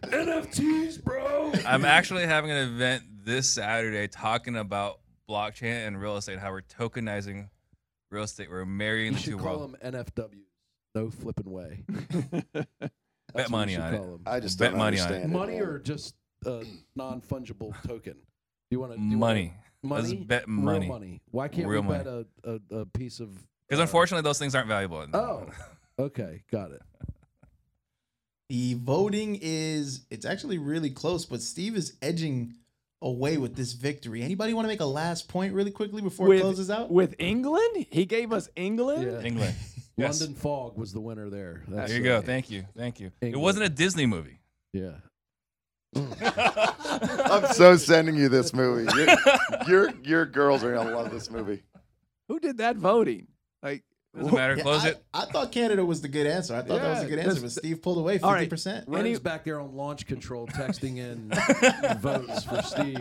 [0.04, 1.52] NFTs, bro.
[1.66, 6.62] I'm actually having an event this Saturday talking about blockchain and real estate, how we're
[6.62, 7.50] tokenizing
[8.10, 8.48] real estate.
[8.50, 9.74] We're marrying You the two should call worlds.
[9.82, 10.30] them NFWs.
[10.94, 11.84] No flipping way.
[13.34, 13.98] Bet money you should on it.
[13.98, 14.20] call 'em.
[14.26, 15.14] I just Bet don't money on it.
[15.22, 16.14] understand Money or just
[16.44, 16.64] a
[16.94, 18.12] non-fungible token?
[18.14, 18.18] Do
[18.70, 19.52] you want to Money.
[19.82, 20.16] Let's Money.
[20.24, 20.88] bet Real money.
[20.88, 21.20] money.
[21.30, 22.04] Why can't Real we money.
[22.04, 22.12] bet
[22.44, 23.28] a, a, a piece of?
[23.68, 25.06] Because uh, unfortunately, those things aren't valuable.
[25.12, 25.46] Oh,
[25.98, 26.82] okay, got it.
[28.48, 32.54] The voting is it's actually really close, but Steve is edging
[33.02, 34.22] away with this victory.
[34.22, 36.88] Anybody want to make a last point really quickly before it With- closes out?
[36.90, 39.02] With England, he gave us England.
[39.02, 39.20] Yeah.
[39.26, 39.54] England.
[39.96, 40.20] Yes.
[40.20, 41.62] London Fog was the winner there.
[41.68, 42.20] That's There you go.
[42.20, 42.66] Thank you.
[42.76, 43.12] Thank you.
[43.22, 43.34] England.
[43.34, 44.40] It wasn't a Disney movie.
[44.72, 44.92] Yeah.
[45.94, 47.30] Mm.
[47.30, 48.90] I'm so sending you this movie.
[48.94, 49.16] Your,
[49.66, 51.62] your your girls are gonna love this movie.
[52.28, 53.28] Who did that voting?
[54.16, 54.56] Like, Doesn't matter.
[54.62, 55.04] Close I, it.
[55.12, 56.54] I thought Canada was the good answer.
[56.54, 58.38] I thought that was a good answer, but Steve pulled away All right.
[58.40, 58.84] fifty percent.
[58.88, 61.30] Ren's back there on launch control, texting in
[62.00, 62.98] votes for Steve,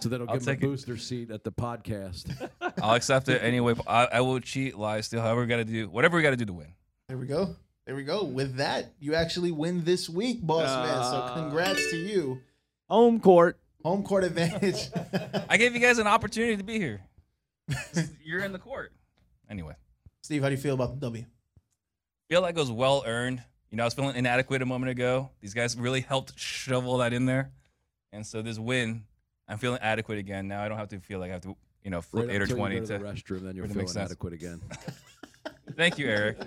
[0.00, 0.66] so that'll I'll give him a take it.
[0.66, 2.50] booster seat at the podcast.
[2.82, 3.74] I'll accept it anyway.
[3.86, 6.36] I, I will cheat, lie, steal, however we got to do, whatever we got to
[6.36, 6.74] do to win.
[7.08, 7.54] There we go.
[7.86, 8.24] There we go.
[8.24, 11.02] With that, you actually win this week, boss man.
[11.04, 11.34] So Ah.
[11.34, 12.40] congrats to you.
[12.88, 13.58] home court.
[13.84, 14.88] Home court advantage.
[15.48, 17.00] I gave you guys an opportunity to be here.
[18.24, 18.92] You're in the court.
[19.50, 19.74] Anyway,
[20.22, 21.24] Steve, how do you feel about the W?
[22.28, 23.42] feel like it was well earned.
[23.70, 25.30] You know, I was feeling inadequate a moment ago.
[25.40, 27.50] These guys really helped shovel that in there,
[28.12, 29.04] and so this win,
[29.48, 30.48] I'm feeling adequate again.
[30.48, 32.38] Now I don't have to feel like I have to, you know, flip Right eight
[32.38, 33.04] or until you twenty go to to.
[33.04, 34.60] the restroom, then you're for it to feeling adequate again.
[35.76, 36.38] Thank you, Eric.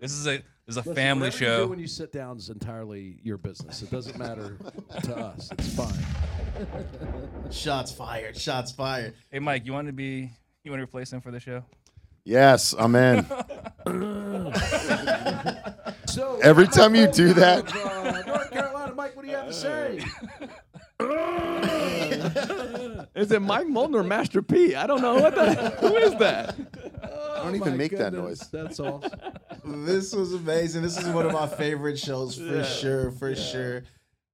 [0.00, 2.36] This is a this is a Listen, family whatever you do when you sit down
[2.36, 3.82] is entirely your business.
[3.82, 4.58] It doesn't matter
[5.04, 5.50] to us.
[5.52, 6.04] It's fine.
[7.50, 8.36] Shots fired.
[8.36, 9.14] Shots fired.
[9.30, 10.30] Hey, Mike, you want to be
[10.64, 11.64] you want to replace him for the show?
[12.24, 13.26] Yes, I'm in.
[16.06, 19.46] So Every time you do that- of, uh, North Carolina, Mike, what do you have
[19.46, 20.02] to say?
[23.14, 24.74] Is it Mike Molden or Master P?
[24.74, 26.56] I don't know what the who is that.
[27.36, 28.40] I don't even make that noise.
[28.50, 29.12] That's awesome.
[29.64, 30.82] This was amazing.
[30.82, 32.62] This is one of my favorite shows for Yeah.
[32.64, 33.84] sure, for sure.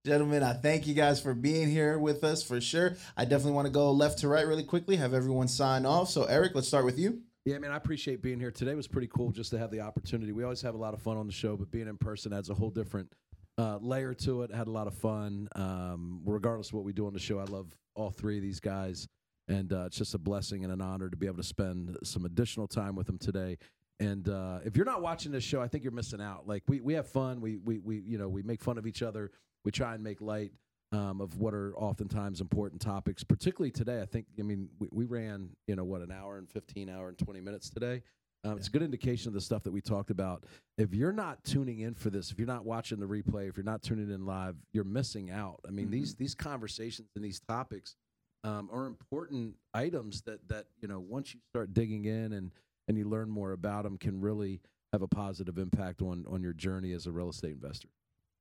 [0.06, 2.96] Gentlemen, I thank you guys for being here with us for sure.
[3.18, 6.08] I definitely want to go left to right really quickly, have everyone sign off.
[6.08, 7.20] So, Eric, let's start with you.
[7.46, 8.50] Yeah, man, I appreciate being here.
[8.50, 10.32] Today was pretty cool just to have the opportunity.
[10.32, 12.50] We always have a lot of fun on the show, but being in person adds
[12.50, 13.12] a whole different
[13.56, 14.52] uh, layer to it.
[14.52, 15.48] Had a lot of fun.
[15.54, 18.58] Um, regardless of what we do on the show, I love all three of these
[18.58, 19.06] guys,
[19.46, 22.24] and uh, it's just a blessing and an honor to be able to spend some
[22.24, 23.58] additional time with them today.
[24.00, 26.48] And uh, if you're not watching this show, I think you're missing out.
[26.48, 27.40] Like we we have fun.
[27.40, 29.30] We we we you know we make fun of each other.
[29.64, 30.50] We try and make light
[30.92, 34.00] um, of what are oftentimes important topics, particularly today.
[34.00, 37.08] I think, I mean, we, we ran, you know, what, an hour and 15, hour
[37.08, 38.02] and 20 minutes today.
[38.44, 40.44] Um, It's a good indication of the stuff that we talked about.
[40.78, 43.64] If you're not tuning in for this, if you're not watching the replay, if you're
[43.64, 45.60] not tuning in live, you're missing out.
[45.66, 47.96] I mean, these these conversations and these topics
[48.44, 52.52] um, are important items that that you know once you start digging in and
[52.86, 54.60] and you learn more about them, can really
[54.92, 57.88] have a positive impact on on your journey as a real estate investor.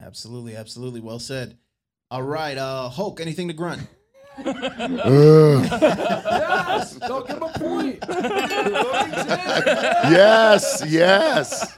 [0.01, 0.99] Absolutely, absolutely.
[0.99, 1.57] Well said.
[2.11, 3.81] All right, uh, Hulk, anything to grunt?
[6.75, 7.99] Yes, don't give him a point.
[10.11, 11.77] yes, yes.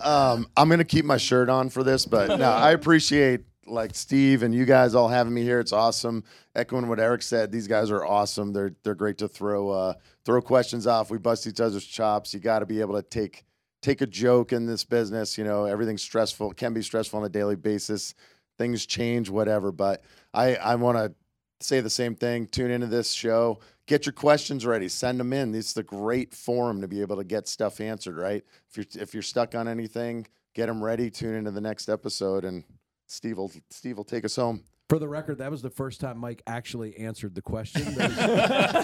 [0.00, 4.42] Um, I'm gonna keep my shirt on for this, but no, I appreciate like Steve
[4.42, 5.58] and you guys all having me here.
[5.60, 6.24] It's awesome.
[6.54, 8.52] Echoing what Eric said, these guys are awesome.
[8.52, 9.94] They're they're great to throw uh,
[10.24, 11.10] throw questions off.
[11.10, 12.34] We bust each other's chops.
[12.34, 13.44] You got to be able to take
[13.80, 15.38] take a joke in this business.
[15.38, 16.52] You know, everything's stressful.
[16.54, 18.14] Can be stressful on a daily basis.
[18.58, 19.72] Things change, whatever.
[19.72, 20.02] But
[20.32, 21.12] I I want to
[21.60, 22.46] say the same thing.
[22.46, 23.58] Tune into this show.
[23.86, 24.88] Get your questions ready.
[24.88, 25.52] Send them in.
[25.52, 28.16] This is a great forum to be able to get stuff answered.
[28.16, 28.44] Right?
[28.70, 31.10] If you're if you're stuck on anything, get them ready.
[31.10, 32.64] Tune into the next episode, and
[33.06, 34.62] Steve will Steve will take us home.
[34.90, 38.10] For the record, that was the first time Mike actually answered the question that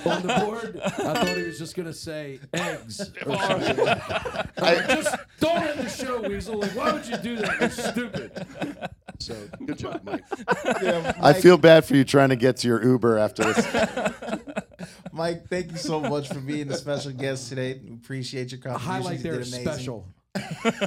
[0.02, 0.80] was on the board.
[0.82, 3.86] I thought he was just going to say eggs or something.
[3.86, 6.58] I- just don't end the show, Weasel.
[6.58, 7.60] Like, why would you do that?
[7.60, 8.88] You're stupid.
[9.20, 9.36] So,
[9.66, 10.24] good job, Mike.
[10.82, 13.66] Yeah, I feel bad for you trying to get to your Uber after this.
[15.12, 17.80] Mike, thank you so much for being the special guest today.
[17.84, 18.86] We appreciate your A contributions.
[19.04, 19.72] highlight You there did is amazing.
[19.72, 20.06] special.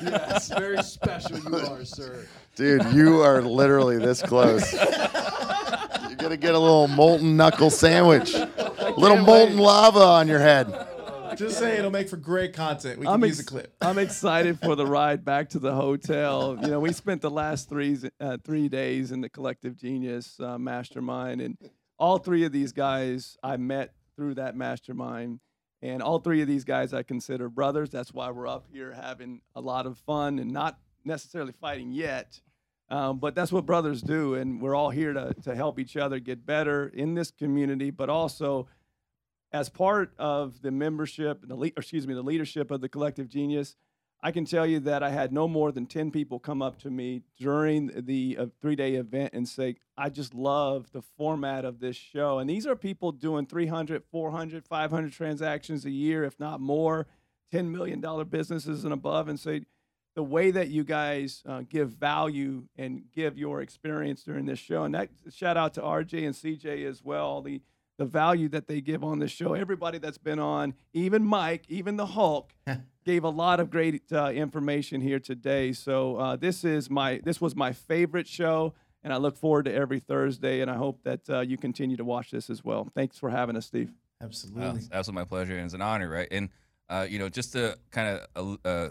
[0.04, 2.26] yes, very special you are, sir.
[2.56, 4.72] Dude, you are literally this close.
[4.74, 8.34] You're gonna get a little molten knuckle sandwich,
[8.98, 10.68] little molten lava on your head.
[11.38, 13.00] Just saying, it'll make for great content.
[13.00, 13.74] We can I'm use a clip.
[13.82, 16.58] I'm excited for the ride back to the hotel.
[16.62, 20.58] You know, we spent the last three uh, three days in the Collective Genius uh,
[20.58, 21.58] Mastermind, and
[21.98, 25.40] all three of these guys I met through that mastermind,
[25.82, 27.90] and all three of these guys I consider brothers.
[27.90, 32.42] That's why we're up here having a lot of fun and not necessarily fighting yet.
[32.90, 36.20] Um, but that's what brothers do, and we're all here to to help each other
[36.20, 38.68] get better in this community, but also
[39.54, 43.76] as part of the membership, the le- excuse me, the leadership of the Collective Genius,
[44.26, 46.90] I can tell you that I had no more than 10 people come up to
[46.90, 51.80] me during the uh, three day event and say, I just love the format of
[51.80, 52.40] this show.
[52.40, 57.06] And these are people doing 300, 400, 500 transactions a year, if not more,
[57.54, 59.66] $10 million businesses and above, and say,
[60.16, 64.84] the way that you guys uh, give value and give your experience during this show.
[64.84, 67.42] And that shout out to RJ and CJ as well.
[67.42, 67.62] The
[67.98, 69.54] the value that they give on this show.
[69.54, 72.54] Everybody that's been on, even Mike, even the Hulk,
[73.06, 75.74] gave a lot of great uh, information here today.
[75.74, 79.74] So uh, this is my this was my favorite show, and I look forward to
[79.74, 80.62] every Thursday.
[80.62, 82.90] And I hope that uh, you continue to watch this as well.
[82.96, 83.92] Thanks for having us, Steve.
[84.22, 84.80] Absolutely.
[84.80, 86.28] it's absolutely my pleasure, and it's an honor, right?
[86.32, 86.50] And
[86.90, 88.90] uh, you know, just to kind of uh,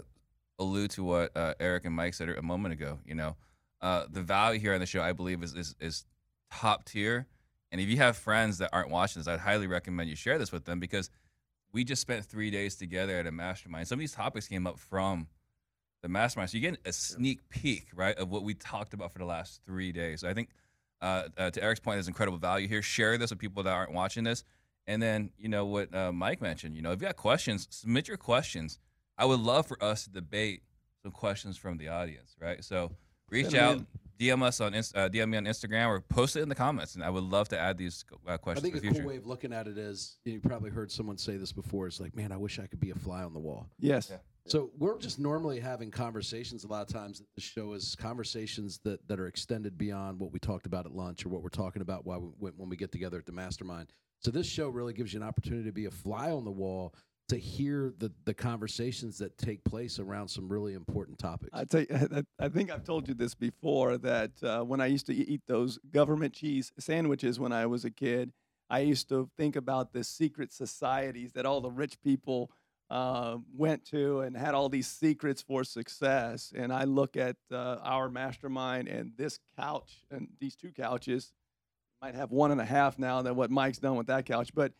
[0.59, 3.35] allude to what uh, Eric and Mike said a moment ago, you know,
[3.81, 6.05] uh, the value here on the show, I believe, is, is is
[6.51, 7.27] top tier.
[7.73, 10.51] And if you have friends that aren't watching this, I'd highly recommend you share this
[10.51, 11.09] with them because
[11.73, 13.87] we just spent three days together at a mastermind.
[13.87, 15.27] Some of these topics came up from
[16.03, 19.17] the mastermind, so you get a sneak peek, right, of what we talked about for
[19.17, 20.21] the last three days.
[20.21, 20.49] So I think,
[21.01, 22.83] uh, uh, to Eric's point, there's incredible value here.
[22.83, 24.43] Share this with people that aren't watching this.
[24.85, 28.07] And then, you know, what uh, Mike mentioned, you know, if you got questions, submit
[28.07, 28.77] your questions.
[29.17, 30.61] I would love for us to debate
[31.01, 32.63] some questions from the audience, right?
[32.63, 32.91] So
[33.31, 33.79] reach out.
[34.19, 36.95] DM us on Inst- uh, DM me on Instagram or post it in the comments,
[36.95, 39.09] and I would love to add these uh, I questions think in a the cool
[39.09, 41.87] way of looking at it is you probably heard someone say this before.
[41.87, 43.67] It's like, man, I wish I could be a fly on the wall.
[43.79, 44.09] Yes.
[44.11, 44.17] Yeah.
[44.45, 46.65] So we're just normally having conversations.
[46.65, 50.39] A lot of times, the show is conversations that, that are extended beyond what we
[50.39, 52.91] talked about at lunch or what we're talking about while we, when, when we get
[52.91, 53.93] together at the mastermind.
[54.19, 56.93] So this show really gives you an opportunity to be a fly on the wall
[57.29, 61.51] to hear the the conversations that take place around some really important topics.
[61.53, 65.05] I tell you, I, think I've told you this before that uh, when I used
[65.07, 68.33] to eat those government cheese sandwiches when I was a kid,
[68.69, 72.51] I used to think about the secret societies that all the rich people
[72.89, 76.53] uh, went to and had all these secrets for success.
[76.55, 81.31] And I look at uh, our mastermind and this couch and these two couches.
[82.01, 84.73] Might have one and a half now than what Mike's done with that couch, but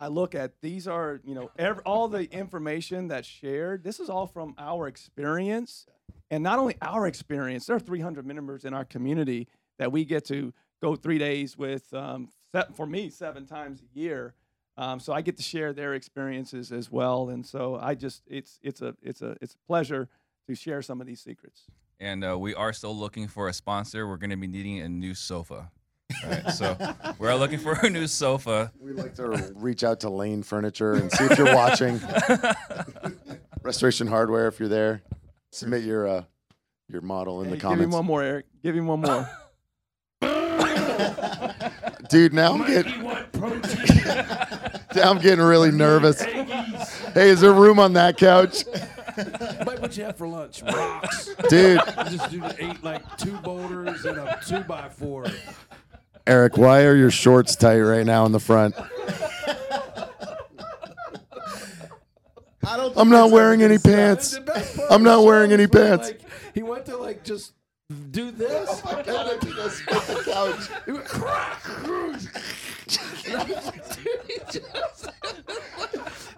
[0.00, 3.84] I look at these are you know ev all the information that's shared.
[3.84, 5.86] This is all from our experience,
[6.30, 7.66] and not only our experience.
[7.66, 9.46] There are 300 members in our community
[9.78, 10.52] that we get to
[10.82, 11.92] go three days with.
[11.92, 12.30] Um,
[12.74, 14.34] for me, seven times a year.
[14.76, 18.58] Um, so I get to share their experiences as well, and so I just it's
[18.62, 20.08] it's a it's a it's a pleasure
[20.48, 21.66] to share some of these secrets.
[22.00, 24.08] And uh, we are still looking for a sponsor.
[24.08, 25.70] We're going to be needing a new sofa.
[26.26, 26.50] Right?
[26.52, 26.76] so
[27.18, 28.72] we're looking for a new sofa.
[28.80, 32.00] We'd like to reach out to Lane Furniture and see if you're watching.
[33.62, 35.02] Restoration Hardware, if you're there,
[35.52, 36.24] submit your uh,
[36.88, 37.80] your model in Hey, the comments.
[37.80, 38.46] give him one more, Eric.
[38.62, 39.28] Give him one more.
[42.10, 43.02] Dude, now I'm getting
[44.96, 46.20] now I'm getting really nervous.
[46.22, 48.64] Hey, is there room on that couch?
[49.64, 50.62] Mike, what you have for lunch?
[50.62, 51.30] Rocks.
[51.48, 55.26] Dude, I just do ate like two boulders and a two by four.
[56.26, 58.74] Eric, why are your shorts tight right now in the front?
[62.66, 62.96] I don't.
[62.96, 64.32] I'm not wearing any pants.
[64.32, 66.08] The best part I'm not wearing any pants.
[66.08, 66.20] like,
[66.54, 67.52] he went to like just
[68.10, 68.82] do this.
[68.84, 69.02] Oh I
[69.38, 70.68] think I split the couch.
[70.86, 71.62] He went crack.
[73.26, 73.84] And I was like,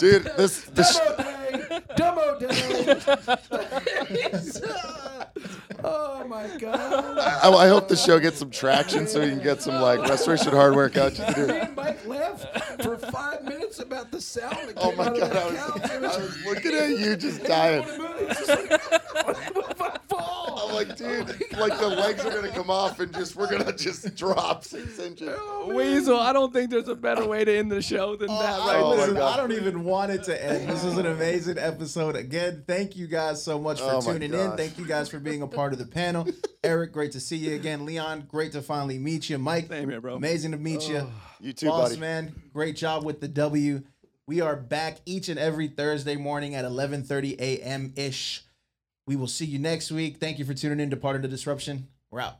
[0.02, 2.98] dude, he just- Dude, this this Demo day, demo day.
[5.84, 7.18] oh my god!
[7.18, 10.52] I, I hope the show gets some traction so you can get some like restoration
[10.52, 11.46] hardware couches to do.
[11.48, 15.30] Me and Mike laughed for five minutes about the sound that Oh my out god,
[15.32, 15.90] of I that was, couch.
[15.90, 17.84] It I was was looking at you just dying.
[17.86, 18.70] It's just like,
[19.54, 20.68] what if I fall?
[20.68, 23.72] I'm like, dude, oh like the legs are gonna come off and just we're gonna
[23.72, 25.30] just drop six inches.
[25.32, 28.38] Oh, Weasel, I don't think there's a better way to end the show than oh,
[28.42, 29.06] that Oh, right my there.
[29.08, 30.68] listen, I don't even want it to end.
[30.68, 32.16] This is an amazing episode.
[32.16, 34.56] Again, thank you guys so much for Oh tuning in.
[34.56, 36.26] Thank you guys for being a part of the panel.
[36.64, 37.84] Eric, great to see you again.
[37.84, 39.38] Leon, great to finally meet you.
[39.38, 40.14] Mike, Same here, bro.
[40.16, 40.98] amazing to meet you.
[40.98, 42.00] Oh, you too, Boss buddy.
[42.00, 43.82] man, great job with the W.
[44.26, 47.92] We are back each and every Thursday morning at 11:30 a.m.
[47.96, 48.44] ish.
[49.06, 50.18] We will see you next week.
[50.18, 51.88] Thank you for tuning in to Pardon the Disruption.
[52.10, 52.38] We're out.